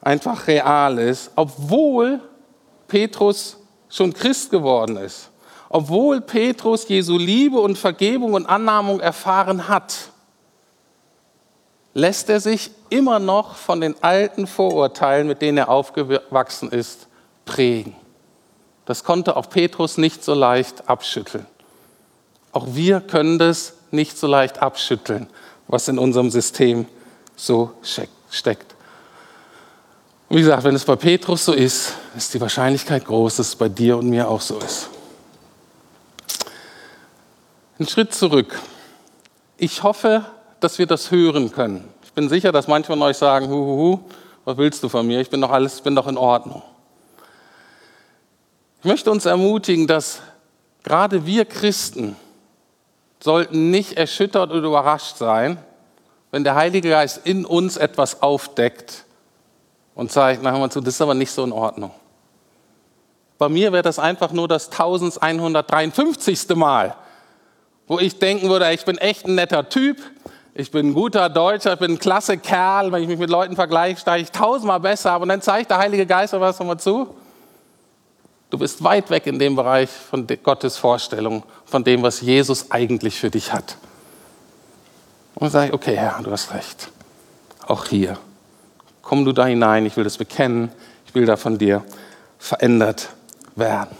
einfach 0.00 0.46
real 0.46 0.98
ist, 0.98 1.32
obwohl 1.34 2.20
Petrus 2.88 3.56
schon 3.88 4.12
Christ 4.12 4.50
geworden 4.50 4.96
ist, 4.96 5.30
obwohl 5.68 6.20
Petrus 6.20 6.88
Jesu 6.88 7.16
Liebe 7.16 7.60
und 7.60 7.78
Vergebung 7.78 8.34
und 8.34 8.46
Annahmung 8.46 9.00
erfahren 9.00 9.68
hat, 9.68 10.10
lässt 11.94 12.30
er 12.30 12.40
sich 12.40 12.70
immer 12.90 13.18
noch 13.18 13.56
von 13.56 13.80
den 13.80 13.94
alten 14.02 14.46
Vorurteilen, 14.46 15.26
mit 15.26 15.42
denen 15.42 15.58
er 15.58 15.68
aufgewachsen 15.68 16.70
ist, 16.70 17.06
prägen. 17.44 17.94
Das 18.86 19.04
konnte 19.04 19.36
auch 19.36 19.50
Petrus 19.50 19.98
nicht 19.98 20.24
so 20.24 20.32
leicht 20.32 20.88
abschütteln. 20.88 21.46
Auch 22.52 22.66
wir 22.70 23.00
können 23.00 23.38
das 23.38 23.74
nicht 23.90 24.16
so 24.16 24.26
leicht 24.26 24.62
abschütteln, 24.62 25.28
was 25.66 25.88
in 25.88 25.98
unserem 25.98 26.30
System 26.30 26.86
so 27.36 27.72
steckt. 27.82 28.74
Und 30.28 30.36
wie 30.36 30.40
gesagt, 30.40 30.64
wenn 30.64 30.74
es 30.74 30.84
bei 30.84 30.96
Petrus 30.96 31.44
so 31.44 31.52
ist, 31.52 31.94
ist 32.16 32.34
die 32.34 32.40
Wahrscheinlichkeit 32.40 33.04
groß, 33.04 33.36
dass 33.36 33.48
es 33.48 33.56
bei 33.56 33.68
dir 33.68 33.96
und 33.98 34.08
mir 34.08 34.28
auch 34.28 34.40
so 34.40 34.58
ist. 34.58 34.88
Ein 37.78 37.86
Schritt 37.86 38.12
zurück. 38.12 38.58
Ich 39.56 39.82
hoffe, 39.82 40.24
dass 40.60 40.78
wir 40.78 40.86
das 40.86 41.10
hören 41.10 41.52
können. 41.52 41.88
Ich 42.04 42.12
bin 42.12 42.28
sicher, 42.28 42.50
dass 42.52 42.66
manche 42.66 42.88
von 42.88 43.00
euch 43.02 43.16
sagen, 43.16 43.48
huhuhu, 43.48 44.00
was 44.44 44.56
willst 44.56 44.82
du 44.82 44.88
von 44.88 45.06
mir? 45.06 45.20
Ich 45.20 45.30
bin 45.30 45.40
doch 45.40 45.50
alles, 45.50 45.80
bin 45.80 45.94
doch 45.94 46.06
in 46.06 46.16
Ordnung. 46.16 46.62
Ich 48.80 48.84
möchte 48.84 49.10
uns 49.10 49.26
ermutigen, 49.26 49.86
dass 49.86 50.20
gerade 50.82 51.26
wir 51.26 51.44
Christen 51.44 52.16
sollten 53.20 53.70
nicht 53.70 53.94
erschüttert 53.94 54.50
oder 54.50 54.66
überrascht 54.66 55.16
sein, 55.16 55.58
wenn 56.30 56.44
der 56.44 56.54
Heilige 56.54 56.90
Geist 56.90 57.20
in 57.24 57.44
uns 57.44 57.76
etwas 57.76 58.22
aufdeckt, 58.22 59.04
und 59.98 60.12
zeigt, 60.12 60.44
na 60.44 60.52
hör 60.52 60.60
mal 60.60 60.70
zu, 60.70 60.80
das 60.80 60.94
ist 60.94 61.00
aber 61.00 61.14
nicht 61.14 61.32
so 61.32 61.42
in 61.42 61.50
Ordnung. 61.50 61.90
Bei 63.36 63.48
mir 63.48 63.72
wäre 63.72 63.82
das 63.82 63.98
einfach 63.98 64.30
nur 64.30 64.46
das 64.46 64.70
1153. 64.70 66.54
Mal, 66.54 66.94
wo 67.88 67.98
ich 67.98 68.16
denken 68.16 68.48
würde, 68.48 68.72
ich 68.72 68.84
bin 68.84 68.96
echt 68.98 69.26
ein 69.26 69.34
netter 69.34 69.68
Typ, 69.68 69.96
ich 70.54 70.70
bin 70.70 70.90
ein 70.90 70.94
guter 70.94 71.28
Deutscher, 71.28 71.72
ich 71.72 71.80
bin 71.80 71.94
ein 71.94 71.98
klasse 71.98 72.38
Kerl, 72.38 72.92
wenn 72.92 73.02
ich 73.02 73.08
mich 73.08 73.18
mit 73.18 73.28
Leuten 73.28 73.56
vergleiche, 73.56 73.98
steige 73.98 74.22
ich 74.22 74.30
tausendmal 74.30 74.78
besser, 74.78 75.10
aber 75.10 75.26
dann 75.26 75.42
zeigt 75.42 75.72
der 75.72 75.78
Heilige 75.78 76.06
Geist 76.06 76.32
was 76.32 76.60
nochmal 76.60 76.78
zu. 76.78 77.12
Du 78.50 78.58
bist 78.58 78.84
weit 78.84 79.10
weg 79.10 79.26
in 79.26 79.40
dem 79.40 79.56
Bereich 79.56 79.90
von 79.90 80.28
Gottes 80.44 80.76
Vorstellung, 80.76 81.42
von 81.64 81.82
dem, 81.82 82.02
was 82.02 82.20
Jesus 82.20 82.70
eigentlich 82.70 83.18
für 83.18 83.30
dich 83.30 83.52
hat. 83.52 83.76
Und 85.34 85.50
sage 85.50 85.66
ich, 85.66 85.72
okay, 85.72 85.96
Herr, 85.96 86.20
du 86.22 86.30
hast 86.30 86.54
recht. 86.54 86.88
Auch 87.66 87.84
hier 87.84 88.16
komm 89.08 89.24
du 89.24 89.32
da 89.32 89.46
hinein, 89.46 89.86
ich 89.86 89.96
will 89.96 90.04
das 90.04 90.18
bekennen, 90.18 90.70
ich 91.06 91.14
will 91.14 91.24
da 91.24 91.38
von 91.38 91.56
dir 91.56 91.82
verändert 92.36 93.08
werden. 93.56 93.96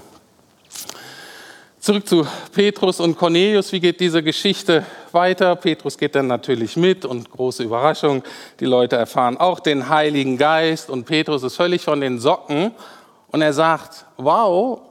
Zurück 1.81 2.07
zu 2.07 2.27
Petrus 2.53 3.01
und 3.01 3.17
Cornelius. 3.17 3.73
Wie 3.73 3.81
geht 3.81 4.01
diese 4.01 4.23
Geschichte 4.23 4.85
weiter? 5.13 5.57
Petrus 5.57 5.97
geht 5.97 6.15
dann 6.15 6.27
natürlich 6.27 6.77
mit 6.77 7.07
und 7.07 7.31
große 7.31 7.63
Überraschung. 7.63 8.23
Die 8.61 8.67
Leute 8.67 8.97
erfahren 8.97 9.39
auch 9.39 9.61
den 9.61 9.89
Heiligen 9.89 10.37
Geist 10.37 10.91
und 10.91 11.07
Petrus 11.07 11.43
ist 11.43 11.57
völlig 11.57 11.83
von 11.83 12.03
den 12.03 12.19
Socken 12.19 12.73
Und 13.29 13.41
er 13.41 13.55
sagt, 13.55 14.05
wow, 14.19 14.83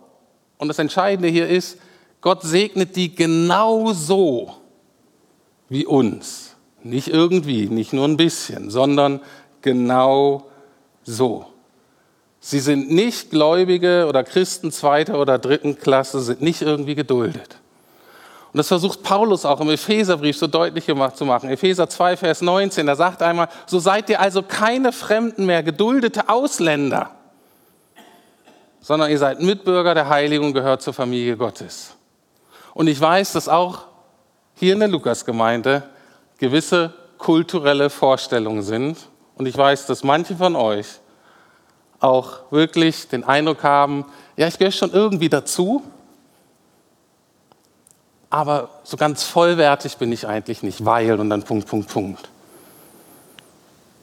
und 0.58 0.68
das 0.68 0.80
Entscheidende 0.80 1.28
hier 1.28 1.48
ist, 1.48 1.78
Gott 2.22 2.42
segnet 2.42 2.96
die 2.96 3.14
genauso 3.14 4.56
wie 5.70 5.86
uns. 5.86 6.56
Nicht 6.82 7.10
irgendwie, 7.10 7.68
nicht 7.70 7.94
nur 7.94 8.08
ein 8.08 8.18
bisschen, 8.18 8.72
sondern 8.72 9.22
genau 9.62 10.46
so. 11.04 11.46
Sie 12.40 12.60
sind 12.60 12.92
nicht 12.92 13.32
Gläubige 13.32 14.06
oder 14.08 14.24
Christen 14.24 14.72
zweiter 14.72 15.20
oder 15.20 15.40
dritten 15.40 15.78
Klasse, 15.78 16.22
sind 16.22 16.42
nicht 16.42 16.62
irgendwie 16.62 16.96
geduldet. 16.96 17.58
Und 18.54 18.60
das 18.60 18.70
versucht 18.70 19.04
Paulus 19.04 19.46
auch 19.46 19.60
im 19.60 19.70
Epheserbrief 19.70 20.38
so 20.38 20.48
deutlich 20.48 20.86
zu 20.86 21.26
machen. 21.26 21.50
Epheser 21.50 21.90
2, 21.90 22.18
Vers 22.18 22.42
19, 22.42 22.88
da 22.88 22.96
sagt 22.96 23.22
einmal, 23.22 23.50
so 23.66 23.80
seid 23.80 24.10
ihr 24.10 24.20
also 24.20 24.42
keine 24.42 24.92
Fremden 24.92 25.46
mehr, 25.46 25.62
geduldete 25.64 26.30
Ausländer, 26.30 27.12
sondern 28.80 29.12
ihr 29.12 29.20
seid 29.20 29.42
Mitbürger 29.42 29.94
der 29.94 30.08
Heiligen 30.08 30.46
und 30.46 30.54
gehört 30.54 30.82
zur 30.82 30.94
Familie 30.94 31.36
Gottes. 31.36 31.96
Und 32.74 32.88
ich 32.88 33.00
weiß, 33.00 33.34
dass 33.34 33.50
auch 33.50 33.86
hier 34.56 34.74
in 34.74 34.80
der 34.80 34.88
Lukasgemeinde 34.88 35.84
gewisse 36.38 36.94
kulturelle 37.18 37.90
Vorstellungen 37.90 38.62
sind. 38.62 38.98
Und 39.38 39.46
ich 39.46 39.56
weiß, 39.56 39.86
dass 39.86 40.04
manche 40.04 40.36
von 40.36 40.56
euch 40.56 40.88
auch 42.00 42.52
wirklich 42.52 43.08
den 43.08 43.24
Eindruck 43.24 43.64
haben, 43.64 44.06
ja, 44.36 44.48
ich 44.48 44.58
gehöre 44.58 44.72
schon 44.72 44.92
irgendwie 44.92 45.30
dazu, 45.30 45.84
aber 48.30 48.70
so 48.84 48.98
ganz 48.98 49.24
vollwertig 49.24 49.98
bin 49.98 50.12
ich 50.12 50.28
eigentlich 50.28 50.64
nicht, 50.64 50.84
weil 50.86 51.20
und 51.20 51.30
dann 51.30 51.44
Punkt, 51.44 51.68
Punkt, 51.68 51.90
Punkt. 51.90 52.30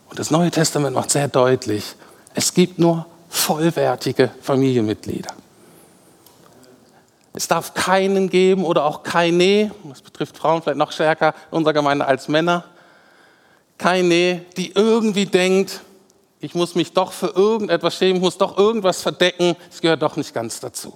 Und 0.09 0.18
das 0.18 0.31
Neue 0.31 0.51
Testament 0.51 0.94
macht 0.94 1.11
sehr 1.11 1.29
deutlich, 1.29 1.97
es 2.35 2.55
gibt 2.55 2.79
nur 2.79 3.07
vollwertige 3.29 4.31
Familienmitglieder. 4.40 5.33
Es 7.33 7.49
darf 7.49 7.75
keinen 7.75 8.31
geben 8.31 8.64
oder 8.64 8.85
auch 8.85 9.03
keine, 9.03 9.73
das 9.83 10.03
betrifft 10.03 10.37
Frauen 10.37 10.62
vielleicht 10.62 10.79
noch 10.79 10.92
stärker 10.92 11.35
in 11.51 11.59
unserer 11.59 11.73
Gemeinde 11.73 12.07
als 12.07 12.29
Männer, 12.29 12.64
keine, 13.78 14.44
die 14.56 14.72
irgendwie 14.72 15.26
denkt, 15.26 15.80
ich 16.40 16.54
muss 16.54 16.74
mich 16.74 16.92
doch 16.92 17.12
für 17.12 17.28
irgendetwas 17.28 17.96
schämen, 17.96 18.16
ich 18.16 18.22
muss 18.22 18.38
doch 18.38 18.58
irgendwas 18.58 19.02
verdecken, 19.02 19.56
es 19.70 19.80
gehört 19.80 20.02
doch 20.02 20.16
nicht 20.16 20.34
ganz 20.34 20.60
dazu. 20.60 20.92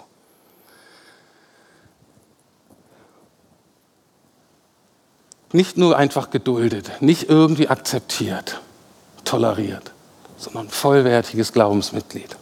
Nicht 5.52 5.78
nur 5.78 5.96
einfach 5.96 6.28
geduldet, 6.28 6.90
nicht 7.00 7.30
irgendwie 7.30 7.68
akzeptiert, 7.68 8.60
toleriert, 9.24 9.92
sondern 10.36 10.68
vollwertiges 10.68 11.52
Glaubensmitglied. 11.54 12.36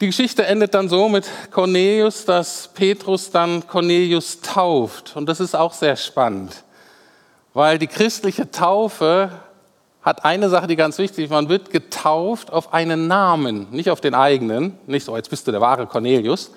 Die 0.00 0.06
Geschichte 0.06 0.46
endet 0.46 0.74
dann 0.74 0.88
so 0.88 1.08
mit 1.08 1.24
Cornelius, 1.50 2.24
dass 2.24 2.68
Petrus 2.72 3.30
dann 3.30 3.66
Cornelius 3.66 4.40
tauft. 4.40 5.16
Und 5.16 5.26
das 5.26 5.40
ist 5.40 5.56
auch 5.56 5.72
sehr 5.72 5.96
spannend, 5.96 6.62
weil 7.58 7.80
die 7.80 7.88
christliche 7.88 8.52
Taufe 8.52 9.32
hat 10.00 10.24
eine 10.24 10.48
Sache, 10.48 10.68
die 10.68 10.76
ganz 10.76 10.96
wichtig 10.96 11.24
ist. 11.24 11.30
Man 11.30 11.48
wird 11.48 11.72
getauft 11.72 12.52
auf 12.52 12.72
einen 12.72 13.08
Namen, 13.08 13.66
nicht 13.72 13.90
auf 13.90 14.00
den 14.00 14.14
eigenen. 14.14 14.78
Nicht 14.86 15.04
so, 15.04 15.16
jetzt 15.16 15.28
bist 15.28 15.44
du 15.44 15.50
der 15.50 15.60
wahre 15.60 15.88
Cornelius, 15.88 16.52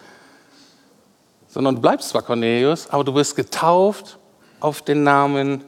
sondern 1.48 1.74
du 1.74 1.82
bleibst 1.82 2.10
zwar 2.10 2.22
Cornelius, 2.22 2.88
aber 2.92 3.04
du 3.04 3.16
wirst 3.16 3.36
getauft 3.36 4.20
auf 4.60 4.84
den 4.84 5.02
Namen 5.02 5.64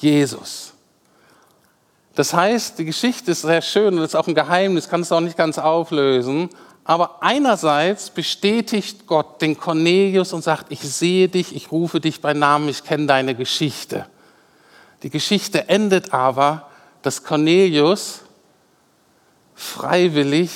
Jesus. 0.00 0.72
Das 2.16 2.34
heißt, 2.34 2.80
die 2.80 2.84
Geschichte 2.84 3.30
ist 3.30 3.42
sehr 3.42 3.62
schön 3.62 3.96
und 3.96 4.02
ist 4.02 4.16
auch 4.16 4.26
ein 4.26 4.34
Geheimnis, 4.34 4.88
kann 4.88 5.02
es 5.02 5.12
auch 5.12 5.20
nicht 5.20 5.36
ganz 5.36 5.56
auflösen. 5.56 6.48
Aber 6.82 7.22
einerseits 7.22 8.10
bestätigt 8.10 9.06
Gott 9.06 9.40
den 9.40 9.56
Cornelius 9.56 10.32
und 10.32 10.42
sagt, 10.42 10.72
ich 10.72 10.80
sehe 10.80 11.28
dich, 11.28 11.54
ich 11.54 11.70
rufe 11.70 12.00
dich 12.00 12.20
bei 12.20 12.34
Namen, 12.34 12.68
ich 12.68 12.82
kenne 12.82 13.06
deine 13.06 13.36
Geschichte. 13.36 14.06
Die 15.02 15.10
Geschichte 15.10 15.68
endet 15.68 16.12
aber, 16.12 16.68
dass 17.02 17.24
Cornelius 17.24 18.20
freiwillig 19.54 20.50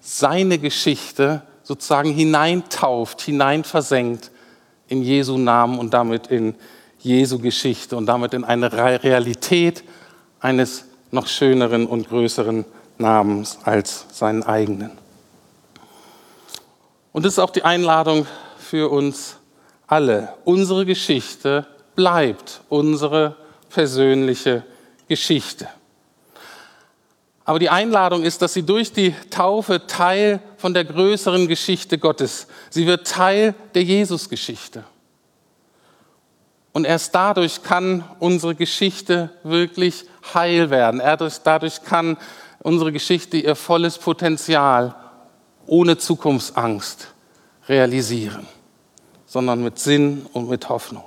seine 0.00 0.58
Geschichte 0.58 1.42
sozusagen 1.62 2.12
hineintauft, 2.12 3.20
hineinversenkt 3.20 4.30
in 4.88 5.02
Jesu 5.02 5.36
Namen 5.36 5.78
und 5.78 5.92
damit 5.92 6.28
in 6.28 6.54
Jesu 7.00 7.38
Geschichte 7.38 7.96
und 7.96 8.06
damit 8.06 8.34
in 8.34 8.44
eine 8.44 8.72
Realität 8.72 9.84
eines 10.40 10.84
noch 11.10 11.26
schöneren 11.26 11.86
und 11.86 12.08
größeren 12.08 12.64
Namens 12.98 13.58
als 13.64 14.06
seinen 14.12 14.42
eigenen. 14.42 14.92
Und 17.12 17.24
das 17.24 17.34
ist 17.34 17.38
auch 17.38 17.50
die 17.50 17.64
Einladung 17.64 18.26
für 18.58 18.90
uns 18.90 19.36
alle. 19.86 20.34
Unsere 20.44 20.86
Geschichte 20.86 21.66
bleibt 21.94 22.60
unsere 22.68 23.36
persönliche 23.68 24.64
Geschichte. 25.08 25.68
Aber 27.44 27.60
die 27.60 27.70
Einladung 27.70 28.24
ist, 28.24 28.42
dass 28.42 28.54
sie 28.54 28.64
durch 28.64 28.92
die 28.92 29.14
Taufe 29.30 29.86
Teil 29.86 30.40
von 30.56 30.74
der 30.74 30.84
größeren 30.84 31.46
Geschichte 31.46 31.96
Gottes. 31.96 32.48
Sie 32.70 32.86
wird 32.86 33.06
Teil 33.06 33.54
der 33.74 33.84
Jesusgeschichte. 33.84 34.82
Und 36.72 36.84
erst 36.84 37.14
dadurch 37.14 37.62
kann 37.62 38.04
unsere 38.18 38.56
Geschichte 38.56 39.30
wirklich 39.44 40.04
heil 40.34 40.70
werden. 40.70 41.00
Erst 41.00 41.46
dadurch 41.46 41.84
kann 41.84 42.16
unsere 42.58 42.90
Geschichte 42.90 43.36
ihr 43.36 43.54
volles 43.54 43.96
Potenzial 43.96 44.96
ohne 45.66 45.96
Zukunftsangst 45.98 47.08
realisieren, 47.68 48.46
sondern 49.24 49.62
mit 49.62 49.78
Sinn 49.78 50.26
und 50.32 50.48
mit 50.48 50.68
Hoffnung. 50.68 51.04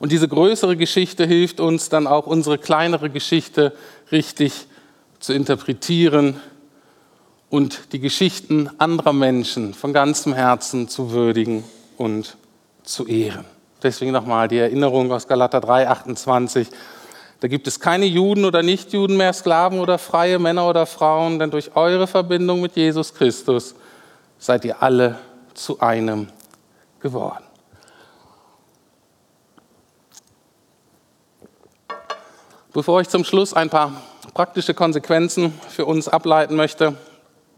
Und 0.00 0.12
diese 0.12 0.28
größere 0.28 0.78
Geschichte 0.78 1.26
hilft 1.26 1.60
uns 1.60 1.90
dann 1.90 2.06
auch, 2.06 2.26
unsere 2.26 2.56
kleinere 2.56 3.10
Geschichte 3.10 3.74
richtig 4.10 4.66
zu 5.20 5.34
interpretieren 5.34 6.40
und 7.50 7.92
die 7.92 8.00
Geschichten 8.00 8.70
anderer 8.78 9.12
Menschen 9.12 9.74
von 9.74 9.92
ganzem 9.92 10.32
Herzen 10.32 10.88
zu 10.88 11.10
würdigen 11.10 11.64
und 11.98 12.38
zu 12.82 13.06
ehren. 13.06 13.44
Deswegen 13.82 14.12
nochmal 14.12 14.48
die 14.48 14.56
Erinnerung 14.56 15.12
aus 15.12 15.28
Galater 15.28 15.60
3, 15.60 15.88
28. 15.88 16.68
Da 17.40 17.48
gibt 17.48 17.66
es 17.66 17.78
keine 17.78 18.06
Juden 18.06 18.46
oder 18.46 18.62
Nichtjuden 18.62 19.18
mehr, 19.18 19.34
Sklaven 19.34 19.80
oder 19.80 19.98
freie 19.98 20.38
Männer 20.38 20.66
oder 20.66 20.86
Frauen, 20.86 21.38
denn 21.38 21.50
durch 21.50 21.76
eure 21.76 22.06
Verbindung 22.06 22.62
mit 22.62 22.74
Jesus 22.74 23.12
Christus 23.12 23.74
seid 24.38 24.64
ihr 24.64 24.82
alle 24.82 25.18
zu 25.52 25.78
einem 25.80 26.28
geworden. 27.00 27.49
Bevor 32.72 33.00
ich 33.00 33.08
zum 33.08 33.24
Schluss 33.24 33.52
ein 33.52 33.68
paar 33.68 34.00
praktische 34.32 34.74
Konsequenzen 34.74 35.52
für 35.70 35.86
uns 35.86 36.06
ableiten 36.06 36.54
möchte, 36.54 36.94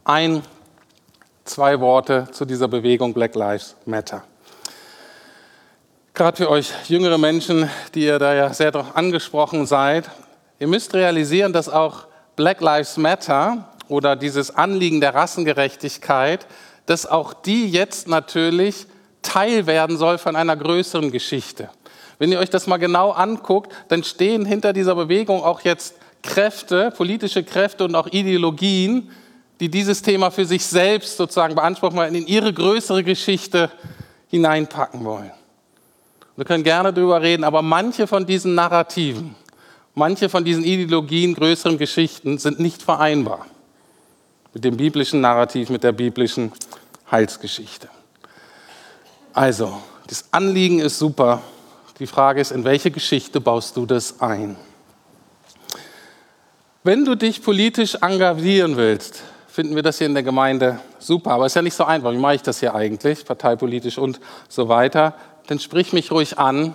ein, 0.04 0.42
zwei 1.44 1.80
Worte 1.80 2.28
zu 2.32 2.46
dieser 2.46 2.66
Bewegung 2.66 3.12
Black 3.12 3.34
Lives 3.34 3.76
Matter. 3.84 4.24
Gerade 6.14 6.38
für 6.38 6.48
euch 6.48 6.72
jüngere 6.88 7.18
Menschen, 7.18 7.68
die 7.94 8.04
ihr 8.04 8.18
da 8.18 8.32
ja 8.32 8.54
sehr 8.54 8.70
darauf 8.70 8.96
angesprochen 8.96 9.66
seid, 9.66 10.10
ihr 10.58 10.66
müsst 10.66 10.94
realisieren, 10.94 11.52
dass 11.52 11.68
auch 11.68 12.06
Black 12.34 12.62
Lives 12.62 12.96
Matter 12.96 13.68
oder 13.88 14.16
dieses 14.16 14.56
Anliegen 14.56 15.02
der 15.02 15.14
Rassengerechtigkeit, 15.14 16.46
dass 16.86 17.04
auch 17.04 17.34
die 17.34 17.68
jetzt 17.68 18.08
natürlich 18.08 18.86
Teil 19.20 19.66
werden 19.66 19.98
soll 19.98 20.16
von 20.16 20.36
einer 20.36 20.56
größeren 20.56 21.10
Geschichte. 21.10 21.68
Wenn 22.22 22.30
ihr 22.30 22.38
euch 22.38 22.50
das 22.50 22.68
mal 22.68 22.76
genau 22.76 23.10
anguckt, 23.10 23.72
dann 23.88 24.04
stehen 24.04 24.44
hinter 24.44 24.72
dieser 24.72 24.94
Bewegung 24.94 25.42
auch 25.42 25.62
jetzt 25.62 25.96
Kräfte, 26.22 26.92
politische 26.96 27.42
Kräfte 27.42 27.84
und 27.84 27.96
auch 27.96 28.06
Ideologien, 28.06 29.10
die 29.58 29.68
dieses 29.68 30.02
Thema 30.02 30.30
für 30.30 30.44
sich 30.44 30.64
selbst 30.64 31.16
sozusagen 31.16 31.56
beanspruchen 31.56 31.96
wollen, 31.96 32.14
in 32.14 32.28
ihre 32.28 32.52
größere 32.52 33.02
Geschichte 33.02 33.72
hineinpacken 34.28 35.04
wollen. 35.04 35.32
Wir 36.36 36.44
können 36.44 36.62
gerne 36.62 36.92
darüber 36.92 37.20
reden, 37.20 37.42
aber 37.42 37.60
manche 37.60 38.06
von 38.06 38.24
diesen 38.24 38.54
Narrativen, 38.54 39.34
manche 39.96 40.28
von 40.28 40.44
diesen 40.44 40.62
Ideologien, 40.62 41.34
größeren 41.34 41.76
Geschichten 41.76 42.38
sind 42.38 42.60
nicht 42.60 42.82
vereinbar 42.82 43.46
mit 44.54 44.62
dem 44.62 44.76
biblischen 44.76 45.20
Narrativ, 45.20 45.70
mit 45.70 45.82
der 45.82 45.90
biblischen 45.90 46.52
Heilsgeschichte. 47.10 47.88
Also, 49.32 49.82
das 50.06 50.26
Anliegen 50.30 50.78
ist 50.78 51.00
super. 51.00 51.42
Die 52.02 52.08
Frage 52.08 52.40
ist, 52.40 52.50
in 52.50 52.64
welche 52.64 52.90
Geschichte 52.90 53.40
baust 53.40 53.76
du 53.76 53.86
das 53.86 54.20
ein? 54.20 54.56
Wenn 56.82 57.04
du 57.04 57.14
dich 57.14 57.44
politisch 57.44 57.94
engagieren 57.94 58.76
willst, 58.76 59.22
finden 59.46 59.76
wir 59.76 59.84
das 59.84 59.98
hier 59.98 60.08
in 60.08 60.14
der 60.14 60.24
Gemeinde 60.24 60.80
super, 60.98 61.30
aber 61.30 61.46
es 61.46 61.52
ist 61.52 61.54
ja 61.54 61.62
nicht 61.62 61.76
so 61.76 61.84
einfach. 61.84 62.10
Wie 62.10 62.16
mache 62.16 62.34
ich 62.34 62.42
das 62.42 62.58
hier 62.58 62.74
eigentlich, 62.74 63.24
parteipolitisch 63.24 63.98
und 63.98 64.18
so 64.48 64.68
weiter? 64.68 65.14
Dann 65.46 65.60
sprich 65.60 65.92
mich 65.92 66.10
ruhig 66.10 66.40
an 66.40 66.74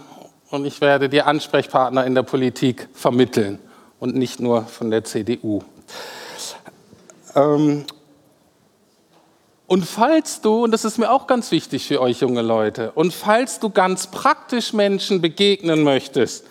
und 0.50 0.64
ich 0.64 0.80
werde 0.80 1.10
dir 1.10 1.28
Ansprechpartner 1.28 2.06
in 2.06 2.16
der 2.16 2.24
Politik 2.24 2.88
vermitteln 2.94 3.60
und 4.00 4.16
nicht 4.16 4.40
nur 4.40 4.64
von 4.64 4.92
der 4.92 5.04
CDU. 5.04 5.62
Ähm, 7.36 7.84
und 9.68 9.86
falls 9.86 10.40
du, 10.42 10.64
und 10.64 10.72
das 10.72 10.86
ist 10.86 10.98
mir 10.98 11.12
auch 11.12 11.28
ganz 11.28 11.52
wichtig 11.52 11.86
für 11.86 12.02
euch 12.02 12.22
junge 12.22 12.42
Leute, 12.42 12.92
und 12.94 13.14
falls 13.14 13.60
du 13.60 13.70
ganz 13.70 14.08
praktisch 14.08 14.72
Menschen 14.72 15.22
begegnen 15.22 15.84
möchtest, 15.84 16.46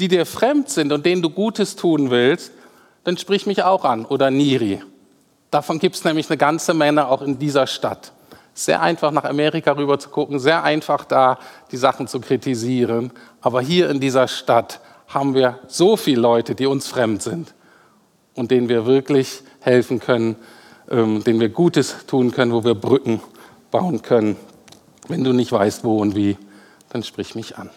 die 0.00 0.08
dir 0.08 0.26
fremd 0.26 0.68
sind 0.68 0.92
und 0.92 1.06
denen 1.06 1.22
du 1.22 1.30
Gutes 1.30 1.76
tun 1.76 2.10
willst, 2.10 2.52
dann 3.04 3.16
sprich 3.16 3.46
mich 3.46 3.62
auch 3.62 3.84
an 3.84 4.04
oder 4.04 4.30
Niri. 4.30 4.82
Davon 5.52 5.78
gibt 5.78 5.94
es 5.96 6.04
nämlich 6.04 6.28
eine 6.28 6.36
ganze 6.36 6.74
Menge 6.74 7.06
auch 7.06 7.22
in 7.22 7.38
dieser 7.38 7.66
Stadt. 7.66 8.12
Sehr 8.54 8.82
einfach 8.82 9.12
nach 9.12 9.24
Amerika 9.24 9.72
rüber 9.72 9.98
zu 9.98 10.08
gucken, 10.08 10.38
sehr 10.38 10.64
einfach 10.64 11.04
da 11.04 11.38
die 11.70 11.76
Sachen 11.76 12.08
zu 12.08 12.20
kritisieren. 12.20 13.12
Aber 13.40 13.60
hier 13.60 13.88
in 13.88 14.00
dieser 14.00 14.28
Stadt 14.28 14.80
haben 15.08 15.34
wir 15.34 15.58
so 15.68 15.96
viele 15.96 16.20
Leute, 16.20 16.54
die 16.54 16.66
uns 16.66 16.88
fremd 16.88 17.22
sind 17.22 17.54
und 18.34 18.50
denen 18.50 18.68
wir 18.68 18.86
wirklich 18.86 19.42
helfen 19.60 20.00
können, 20.00 20.36
ähm, 20.90 21.22
denen 21.24 21.40
wir 21.40 21.48
Gutes 21.48 22.06
tun 22.06 22.30
können, 22.32 22.52
wo 22.52 22.64
wir 22.64 22.74
Brücken 22.74 23.20
bauen 23.70 24.02
können. 24.02 24.36
Wenn 25.08 25.24
du 25.24 25.32
nicht 25.32 25.52
weißt, 25.52 25.84
wo 25.84 25.98
und 25.98 26.14
wie, 26.14 26.36
dann 26.90 27.02
sprich 27.02 27.34
mich 27.34 27.58
an. 27.58 27.70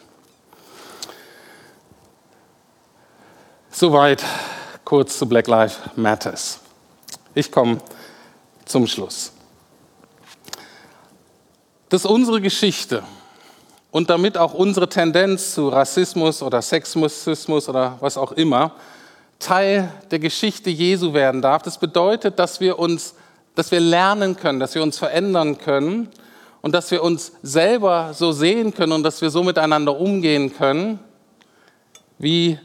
Soweit 3.72 4.24
kurz 4.84 5.18
zu 5.18 5.28
Black 5.28 5.48
Lives 5.48 5.80
Matters. 5.96 6.60
Ich 7.34 7.52
komme 7.52 7.80
zum 8.66 8.88
Schluss. 8.88 9.32
Dass 11.90 12.06
unsere 12.06 12.40
Geschichte 12.42 13.04
und 13.92 14.10
damit 14.10 14.38
auch 14.38 14.54
unsere 14.54 14.90
Tendenz 14.90 15.54
zu 15.54 15.70
Rassismus 15.70 16.42
oder 16.42 16.62
Sexismus 16.62 17.70
oder 17.70 17.98
was 18.00 18.18
auch 18.18 18.32
immer 18.34 18.74
Teil 19.40 19.92
der 20.12 20.20
Geschichte 20.20 20.70
Jesu 20.70 21.14
werden 21.14 21.42
darf, 21.42 21.62
das 21.62 21.80
bedeutet, 21.80 22.40
dass 22.40 22.60
wir 22.60 22.80
uns, 22.80 23.16
dass 23.56 23.72
wir 23.72 23.80
lernen 23.80 24.36
können, 24.38 24.60
dass 24.60 24.76
wir 24.76 24.84
uns 24.84 24.98
verändern 24.98 25.58
können 25.58 26.10
und 26.62 26.74
dass 26.74 26.90
wir 26.92 27.04
uns 27.04 27.34
selber 27.44 28.14
so 28.14 28.32
sehen 28.32 28.74
können 28.74 28.94
und 28.94 29.04
dass 29.04 29.22
wir 29.22 29.30
so 29.30 29.44
miteinander 29.44 30.00
umgehen 30.00 30.56
können, 30.56 31.00
wie 32.18 32.60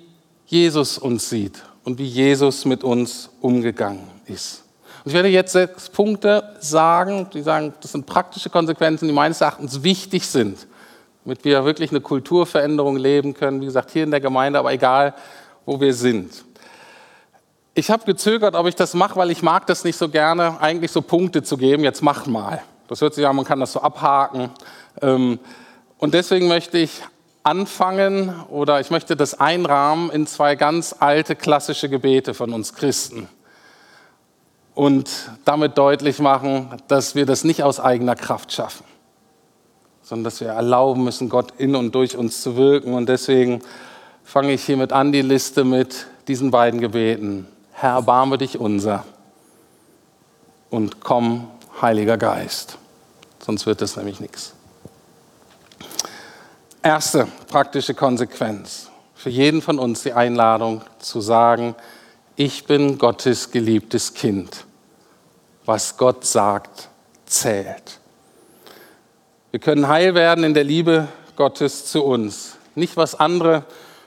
Jesus 0.46 0.98
uns 0.98 1.28
sieht 1.28 1.62
und 1.84 1.98
wie 1.98 2.06
Jesus 2.06 2.64
mit 2.64 2.82
uns 2.82 3.30
umgegangen 3.40 4.08
ist. 4.26 4.64
Und 5.04 5.10
ich 5.10 5.14
werde 5.14 5.28
jetzt 5.28 5.52
sechs 5.52 5.88
Punkte 5.88 6.56
sagen, 6.60 7.28
die 7.32 7.42
sagen, 7.42 7.72
das 7.80 7.92
sind 7.92 8.06
praktische 8.06 8.50
Konsequenzen, 8.50 9.06
die 9.06 9.14
meines 9.14 9.40
Erachtens 9.40 9.82
wichtig 9.82 10.26
sind, 10.26 10.66
damit 11.24 11.44
wir 11.44 11.64
wirklich 11.64 11.90
eine 11.90 12.00
Kulturveränderung 12.00 12.96
leben 12.96 13.34
können. 13.34 13.60
Wie 13.60 13.66
gesagt, 13.66 13.90
hier 13.90 14.04
in 14.04 14.10
der 14.10 14.20
Gemeinde, 14.20 14.58
aber 14.58 14.72
egal, 14.72 15.14
wo 15.64 15.80
wir 15.80 15.94
sind. 15.94 16.44
Ich 17.80 17.90
habe 17.90 18.04
gezögert, 18.04 18.56
ob 18.56 18.66
ich 18.66 18.74
das 18.74 18.92
mache, 18.92 19.16
weil 19.16 19.30
ich 19.30 19.42
mag 19.42 19.66
das 19.66 19.84
nicht 19.84 19.96
so 19.96 20.10
gerne, 20.10 20.60
eigentlich 20.60 20.90
so 20.90 21.00
Punkte 21.00 21.42
zu 21.42 21.56
geben. 21.56 21.82
Jetzt 21.82 22.02
mach 22.02 22.26
mal. 22.26 22.60
Das 22.88 23.00
hört 23.00 23.14
sich 23.14 23.26
an, 23.26 23.34
man 23.34 23.46
kann 23.46 23.58
das 23.58 23.72
so 23.72 23.80
abhaken. 23.80 24.50
Ähm, 25.00 25.38
und 25.96 26.12
deswegen 26.12 26.46
möchte 26.46 26.76
ich 26.76 27.00
anfangen 27.42 28.38
oder 28.50 28.80
ich 28.80 28.90
möchte 28.90 29.16
das 29.16 29.40
einrahmen 29.40 30.10
in 30.10 30.26
zwei 30.26 30.56
ganz 30.56 30.94
alte 30.98 31.34
klassische 31.34 31.88
Gebete 31.88 32.34
von 32.34 32.52
uns 32.52 32.74
Christen 32.74 33.28
und 34.74 35.08
damit 35.46 35.78
deutlich 35.78 36.18
machen, 36.18 36.82
dass 36.86 37.14
wir 37.14 37.24
das 37.24 37.44
nicht 37.44 37.62
aus 37.62 37.80
eigener 37.80 38.14
Kraft 38.14 38.52
schaffen, 38.52 38.84
sondern 40.02 40.24
dass 40.24 40.42
wir 40.42 40.48
erlauben 40.48 41.02
müssen, 41.02 41.30
Gott 41.30 41.54
in 41.56 41.74
und 41.74 41.94
durch 41.94 42.14
uns 42.14 42.42
zu 42.42 42.58
wirken. 42.58 42.92
Und 42.92 43.08
deswegen 43.08 43.62
fange 44.22 44.52
ich 44.52 44.64
hiermit 44.64 44.92
an, 44.92 45.12
die 45.12 45.22
Liste 45.22 45.64
mit 45.64 46.08
diesen 46.28 46.50
beiden 46.50 46.82
Gebeten. 46.82 47.46
Herr, 47.80 47.92
erbarme 47.94 48.36
dich 48.36 48.60
unser 48.60 49.04
und 50.68 51.00
komm, 51.00 51.50
Heiliger 51.80 52.18
Geist. 52.18 52.76
Sonst 53.38 53.64
wird 53.64 53.80
das 53.80 53.96
nämlich 53.96 54.20
nichts. 54.20 54.52
Erste 56.82 57.26
praktische 57.48 57.94
Konsequenz. 57.94 58.90
Für 59.14 59.30
jeden 59.30 59.62
von 59.62 59.78
uns 59.78 60.02
die 60.02 60.12
Einladung 60.12 60.82
zu 60.98 61.22
sagen, 61.22 61.74
ich 62.36 62.66
bin 62.66 62.98
Gottes 62.98 63.50
geliebtes 63.50 64.12
Kind. 64.12 64.66
Was 65.64 65.96
Gott 65.96 66.26
sagt, 66.26 66.90
zählt. 67.24 67.98
Wir 69.52 69.60
können 69.60 69.88
heil 69.88 70.14
werden 70.14 70.44
in 70.44 70.52
der 70.52 70.64
Liebe 70.64 71.08
Gottes 71.34 71.86
zu 71.86 72.04
uns. 72.04 72.58
Nicht 72.74 72.98
was 72.98 73.14
andere 73.14 73.64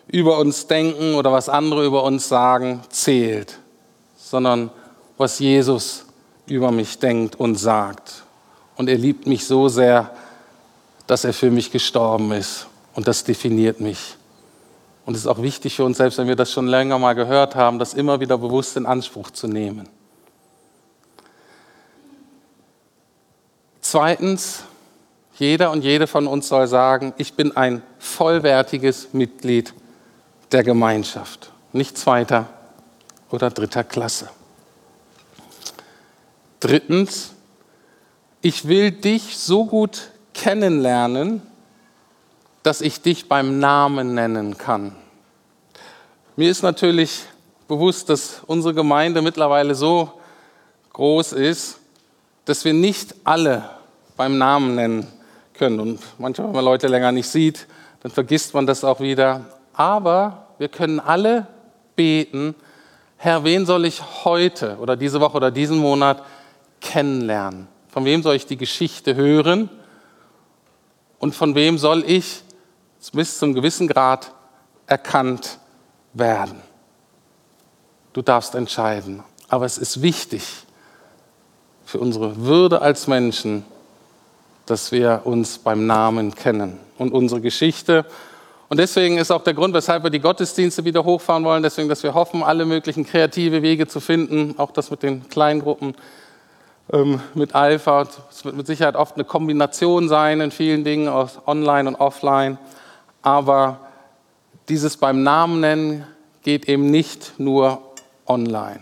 über 0.07 0.37
uns 0.37 0.67
denken 0.67 1.15
oder 1.15 1.31
was 1.31 1.49
andere 1.49 1.83
über 1.83 2.03
uns 2.03 2.27
sagen, 2.27 2.83
zählt, 2.89 3.57
sondern 4.33 4.71
was 5.19 5.37
Jesus 5.37 6.05
über 6.47 6.71
mich 6.71 6.97
denkt 6.97 7.35
und 7.35 7.55
sagt. 7.55 8.23
Und 8.75 8.89
er 8.89 8.97
liebt 8.97 9.27
mich 9.27 9.45
so 9.45 9.67
sehr, 9.67 10.09
dass 11.05 11.23
er 11.23 11.33
für 11.33 11.51
mich 11.51 11.69
gestorben 11.69 12.31
ist. 12.31 12.65
Und 12.95 13.07
das 13.07 13.23
definiert 13.23 13.79
mich. 13.79 14.15
Und 15.05 15.13
es 15.13 15.21
ist 15.21 15.27
auch 15.27 15.39
wichtig 15.43 15.75
für 15.75 15.85
uns, 15.85 15.97
selbst 15.97 16.17
wenn 16.17 16.27
wir 16.27 16.35
das 16.35 16.51
schon 16.51 16.65
länger 16.65 16.97
mal 16.97 17.13
gehört 17.13 17.53
haben, 17.53 17.77
das 17.77 17.93
immer 17.93 18.21
wieder 18.21 18.39
bewusst 18.39 18.75
in 18.75 18.87
Anspruch 18.87 19.29
zu 19.29 19.47
nehmen. 19.47 19.87
Zweitens, 23.81 24.63
jeder 25.35 25.69
und 25.69 25.83
jede 25.83 26.07
von 26.07 26.25
uns 26.25 26.47
soll 26.47 26.65
sagen, 26.65 27.13
ich 27.17 27.35
bin 27.35 27.55
ein 27.55 27.83
vollwertiges 27.99 29.09
Mitglied 29.13 29.75
der 30.51 30.63
Gemeinschaft, 30.63 31.51
nicht 31.71 31.99
zweiter 31.99 32.47
oder 33.33 33.49
dritter 33.49 33.83
Klasse. 33.83 34.29
Drittens, 36.59 37.33
ich 38.43 38.67
will 38.67 38.91
dich 38.91 39.39
so 39.39 39.65
gut 39.65 40.11
kennenlernen, 40.35 41.41
dass 42.61 42.79
ich 42.79 43.01
dich 43.01 43.27
beim 43.27 43.57
Namen 43.57 44.13
nennen 44.13 44.55
kann. 44.59 44.95
Mir 46.35 46.51
ist 46.51 46.61
natürlich 46.61 47.23
bewusst, 47.67 48.07
dass 48.09 48.41
unsere 48.45 48.75
Gemeinde 48.75 49.23
mittlerweile 49.23 49.73
so 49.73 50.11
groß 50.93 51.33
ist, 51.33 51.79
dass 52.45 52.63
wir 52.65 52.73
nicht 52.73 53.15
alle 53.23 53.67
beim 54.15 54.37
Namen 54.37 54.75
nennen 54.75 55.07
können. 55.55 55.79
Und 55.79 55.99
manchmal, 56.19 56.49
wenn 56.49 56.55
man 56.55 56.65
Leute 56.65 56.87
länger 56.87 57.11
nicht 57.11 57.27
sieht, 57.27 57.65
dann 58.03 58.11
vergisst 58.11 58.53
man 58.53 58.67
das 58.67 58.83
auch 58.83 58.99
wieder. 58.99 59.41
Aber 59.73 60.49
wir 60.59 60.69
können 60.69 60.99
alle 60.99 61.47
beten, 61.95 62.53
Herr, 63.23 63.45
wen 63.45 63.65
soll 63.65 63.85
ich 63.85 64.01
heute 64.25 64.75
oder 64.79 64.97
diese 64.97 65.21
Woche 65.21 65.37
oder 65.37 65.49
diesen 65.49 65.77
Monat 65.77 66.21
kennenlernen? 66.81 67.69
Von 67.87 68.03
wem 68.03 68.21
soll 68.21 68.35
ich 68.35 68.47
die 68.47 68.57
Geschichte 68.57 69.15
hören? 69.15 69.69
Und 71.19 71.33
von 71.33 71.55
wem 71.55 71.77
soll 71.77 72.03
ich 72.05 72.43
bis 73.13 73.39
zum 73.39 73.53
gewissen 73.53 73.87
Grad 73.87 74.33
erkannt 74.87 75.57
werden. 76.11 76.59
Du 78.11 78.21
darfst 78.21 78.55
entscheiden. 78.55 79.23
Aber 79.47 79.63
es 79.63 79.77
ist 79.77 80.01
wichtig 80.01 80.43
für 81.85 81.99
unsere 81.99 82.43
Würde 82.43 82.81
als 82.81 83.07
Menschen, 83.07 83.63
dass 84.65 84.91
wir 84.91 85.21
uns 85.23 85.59
beim 85.59 85.87
Namen 85.87 86.35
kennen 86.35 86.77
und 86.97 87.13
unsere 87.13 87.39
Geschichte. 87.39 88.05
Und 88.69 88.79
deswegen 88.79 89.17
ist 89.17 89.31
auch 89.31 89.43
der 89.43 89.53
Grund, 89.53 89.73
weshalb 89.73 90.03
wir 90.03 90.09
die 90.09 90.19
Gottesdienste 90.19 90.85
wieder 90.85 91.03
hochfahren 91.03 91.43
wollen, 91.43 91.63
deswegen, 91.63 91.89
dass 91.89 92.03
wir 92.03 92.13
hoffen, 92.13 92.43
alle 92.43 92.65
möglichen 92.65 93.05
kreative 93.05 93.61
Wege 93.61 93.87
zu 93.87 93.99
finden, 93.99 94.55
auch 94.57 94.71
das 94.71 94.89
mit 94.89 95.03
den 95.03 95.27
Kleingruppen, 95.29 95.95
ähm, 96.91 97.21
mit 97.33 97.55
Alpha. 97.55 98.07
Es 98.29 98.43
wird 98.45 98.55
mit 98.55 98.67
Sicherheit 98.67 98.95
oft 98.95 99.15
eine 99.15 99.25
Kombination 99.25 100.09
sein 100.09 100.41
in 100.41 100.51
vielen 100.51 100.83
Dingen 100.83 101.07
aus 101.07 101.39
Online 101.45 101.89
und 101.89 101.95
Offline. 101.95 102.57
Aber 103.21 103.79
dieses 104.69 104.97
beim 104.97 105.23
Namen 105.23 105.59
nennen 105.59 106.07
geht 106.43 106.67
eben 106.67 106.89
nicht 106.89 107.39
nur 107.39 107.81
online, 108.25 108.79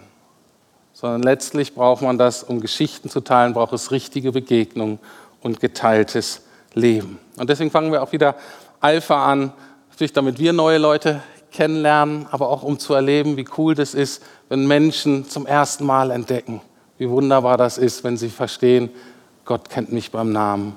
sondern 0.94 1.24
letztlich 1.24 1.74
braucht 1.76 2.02
man 2.02 2.18
das, 2.18 2.44
um 2.44 2.60
Geschichten 2.60 3.10
zu 3.10 3.22
teilen, 3.22 3.54
braucht 3.54 3.74
es 3.74 3.92
richtige 3.92 4.32
Begegnungen 4.32 5.00
und 5.42 5.60
geteiltes 5.60 6.44
Leben. 6.74 7.20
Und 7.38 7.50
deswegen 7.50 7.72
fangen 7.72 7.92
wir 7.92 8.04
auch 8.04 8.12
wieder 8.12 8.36
Alpha 8.80 9.26
an, 9.32 9.54
natürlich 10.02 10.14
damit 10.14 10.40
wir 10.40 10.52
neue 10.52 10.80
Leute 10.80 11.22
kennenlernen, 11.52 12.26
aber 12.32 12.50
auch 12.50 12.64
um 12.64 12.80
zu 12.80 12.96
erleben, 12.96 13.38
wie 13.38 13.46
cool 13.60 13.76
das 13.76 13.94
ist, 13.94 14.24
wenn 14.50 14.66
Menschen 14.66 15.30
zum 15.30 15.46
ersten 15.46 15.86
Mal 15.86 16.10
entdecken, 16.10 16.60
wie 16.98 17.08
wunderbar 17.08 17.56
das 17.56 17.78
ist, 17.78 18.04
wenn 18.04 18.18
sie 18.18 18.30
verstehen, 18.30 18.90
Gott 19.46 19.70
kennt 19.70 19.92
mich 19.92 20.10
beim 20.10 20.32
Namen 20.32 20.76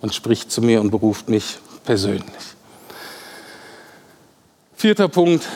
und 0.00 0.14
spricht 0.14 0.50
zu 0.50 0.62
mir 0.62 0.80
und 0.80 0.90
beruft 0.90 1.28
mich 1.28 1.58
persönlich. 1.84 2.24
Vierter 4.74 5.08
Punkt. 5.08 5.46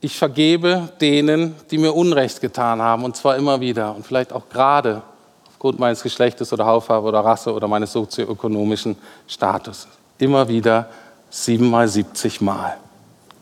Ich 0.00 0.18
vergebe 0.18 0.88
denen, 1.00 1.54
die 1.70 1.78
mir 1.78 1.94
Unrecht 1.94 2.40
getan 2.40 2.82
haben, 2.82 3.04
und 3.04 3.16
zwar 3.16 3.36
immer 3.36 3.60
wieder 3.60 3.94
und 3.94 4.04
vielleicht 4.04 4.32
auch 4.32 4.48
gerade 4.48 5.02
aufgrund 5.46 5.78
meines 5.78 6.02
Geschlechtes 6.02 6.52
oder 6.52 6.66
Hautfarbe 6.66 7.06
oder 7.06 7.20
Rasse 7.20 7.54
oder 7.54 7.68
meines 7.68 7.92
sozioökonomischen 7.92 8.96
Status. 9.28 9.86
Immer 10.18 10.48
wieder 10.48 10.88
siebenmal, 11.30 11.88
siebzig 11.88 12.40
Mal. 12.40 12.76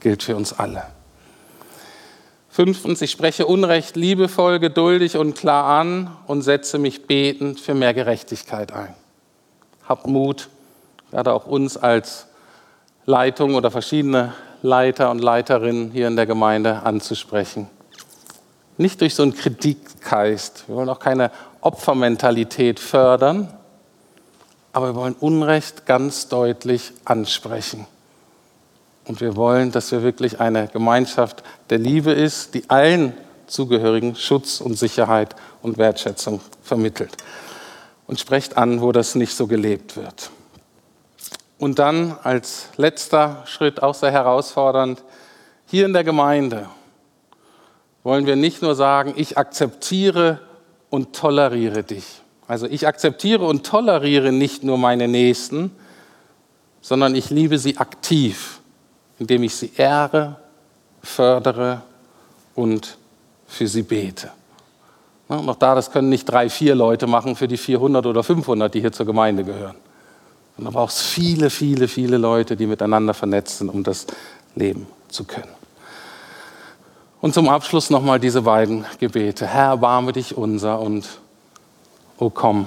Gilt 0.01 0.22
für 0.22 0.37
uns 0.37 0.53
alle. 0.53 0.85
Fünftens, 2.51 3.01
ich 3.03 3.11
spreche 3.11 3.46
Unrecht 3.46 3.96
liebevoll, 3.96 4.59
geduldig 4.59 5.16
und 5.16 5.37
klar 5.37 5.81
an 5.81 6.16
und 6.27 6.42
setze 6.42 6.79
mich 6.79 7.07
betend 7.07 7.61
für 7.61 7.74
mehr 7.74 7.94
Gerechtigkeit 7.94 8.72
ein. 8.72 8.94
Habt 9.88 10.07
Mut, 10.07 10.48
gerade 11.11 11.33
auch 11.33 11.46
uns 11.46 11.77
als 11.77 12.27
Leitung 13.07 13.55
oder 13.55 13.70
verschiedene 13.70 14.35
Leiter 14.62 15.11
und 15.11 15.20
Leiterinnen 15.20 15.90
hier 15.92 16.09
in 16.09 16.16
der 16.16 16.27
Gemeinde 16.27 16.83
anzusprechen. 16.83 17.68
Nicht 18.77 19.01
durch 19.01 19.14
so 19.14 19.22
einen 19.22 19.35
Kritikgeist. 19.35 20.64
Wir 20.68 20.77
wollen 20.77 20.88
auch 20.88 20.98
keine 20.98 21.31
Opfermentalität 21.61 22.81
fördern, 22.81 23.48
aber 24.73 24.89
wir 24.89 24.95
wollen 24.95 25.15
Unrecht 25.15 25.87
ganz 25.87 26.29
deutlich 26.29 26.93
ansprechen. 27.05 27.87
Und 29.07 29.21
wir 29.21 29.37
wollen, 29.37 29.73
dass 29.73 29.91
wir 29.91 30.03
wirklich 30.03 30.41
eine 30.41 30.69
Gemeinschaft 30.69 31.43
der 31.71 31.79
Liebe 31.79 32.13
ist, 32.13 32.55
die 32.55 32.69
allen 32.69 33.15
Zugehörigen 33.47 34.15
Schutz 34.15 34.61
und 34.61 34.79
Sicherheit 34.79 35.35
und 35.63 35.79
Wertschätzung 35.79 36.41
vermittelt. 36.63 37.17
Und 38.07 38.21
sprecht 38.21 38.57
an, 38.57 38.83
wo 38.83 38.93
das 38.93 39.15
nicht 39.15 39.35
so 39.35 39.47
gelebt 39.47 39.97
wird. 39.97 40.31
Und 41.59 41.79
dann 41.79 42.17
als 42.23 42.69
letzter 42.77 43.43
Schritt, 43.47 43.83
auch 43.83 43.95
sehr 43.95 44.13
herausfordernd, 44.13 45.03
hier 45.67 45.87
in 45.87 45.93
der 45.93 46.05
Gemeinde 46.05 46.69
wollen 48.05 48.27
wir 48.27 48.37
nicht 48.37 48.63
nur 48.63 48.75
sagen, 48.75 49.15
ich 49.17 49.37
akzeptiere 49.37 50.41
und 50.89 51.15
toleriere 51.15 51.83
dich. 51.83 52.23
Also 52.49 52.67
ich 52.67 52.87
akzeptiere 52.87 53.45
und 53.45 53.65
toleriere 53.65 54.33
nicht 54.33 54.65
nur 54.65 54.79
meine 54.79 55.07
Nächsten, 55.07 55.71
sondern 56.81 57.15
ich 57.15 57.29
liebe 57.29 57.59
sie 57.59 57.77
aktiv, 57.77 58.61
indem 59.19 59.43
ich 59.43 59.55
sie 59.55 59.71
ehre, 59.77 60.37
fördere 61.03 61.83
und 62.55 62.97
für 63.47 63.69
sie 63.69 63.83
bete. 63.83 64.31
Und 65.29 65.47
auch 65.47 65.57
da, 65.57 65.75
das 65.75 65.91
können 65.91 66.09
nicht 66.09 66.25
drei, 66.25 66.49
vier 66.49 66.75
Leute 66.75 67.07
machen 67.07 67.37
für 67.37 67.47
die 67.47 67.59
400 67.59 68.07
oder 68.07 68.23
500, 68.23 68.73
die 68.73 68.81
hier 68.81 68.93
zur 68.93 69.05
Gemeinde 69.05 69.45
gehören. 69.45 69.77
Da 70.57 70.71
braucht 70.71 70.95
es 70.95 71.03
viele, 71.03 71.51
viele, 71.51 71.87
viele 71.87 72.17
Leute, 72.17 72.57
die 72.57 72.67
miteinander 72.67 73.15
vernetzt 73.15 73.59
sind, 73.59 73.69
um 73.69 73.85
das 73.85 74.07
leben 74.57 74.87
zu 75.09 75.25
können. 75.25 75.53
Und 77.21 77.35
zum 77.35 77.49
Abschluss 77.49 77.91
nochmal 77.91 78.19
diese 78.19 78.43
beiden 78.43 78.87
Gebete. 78.99 79.47
Herr, 79.47 79.69
erbarme 79.69 80.13
dich 80.13 80.37
unser 80.37 80.81
und 80.81 81.07
O 82.21 82.31
komm, 82.31 82.67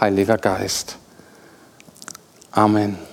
Heiliger 0.00 0.38
Geist. 0.38 0.96
Amen. 2.52 3.07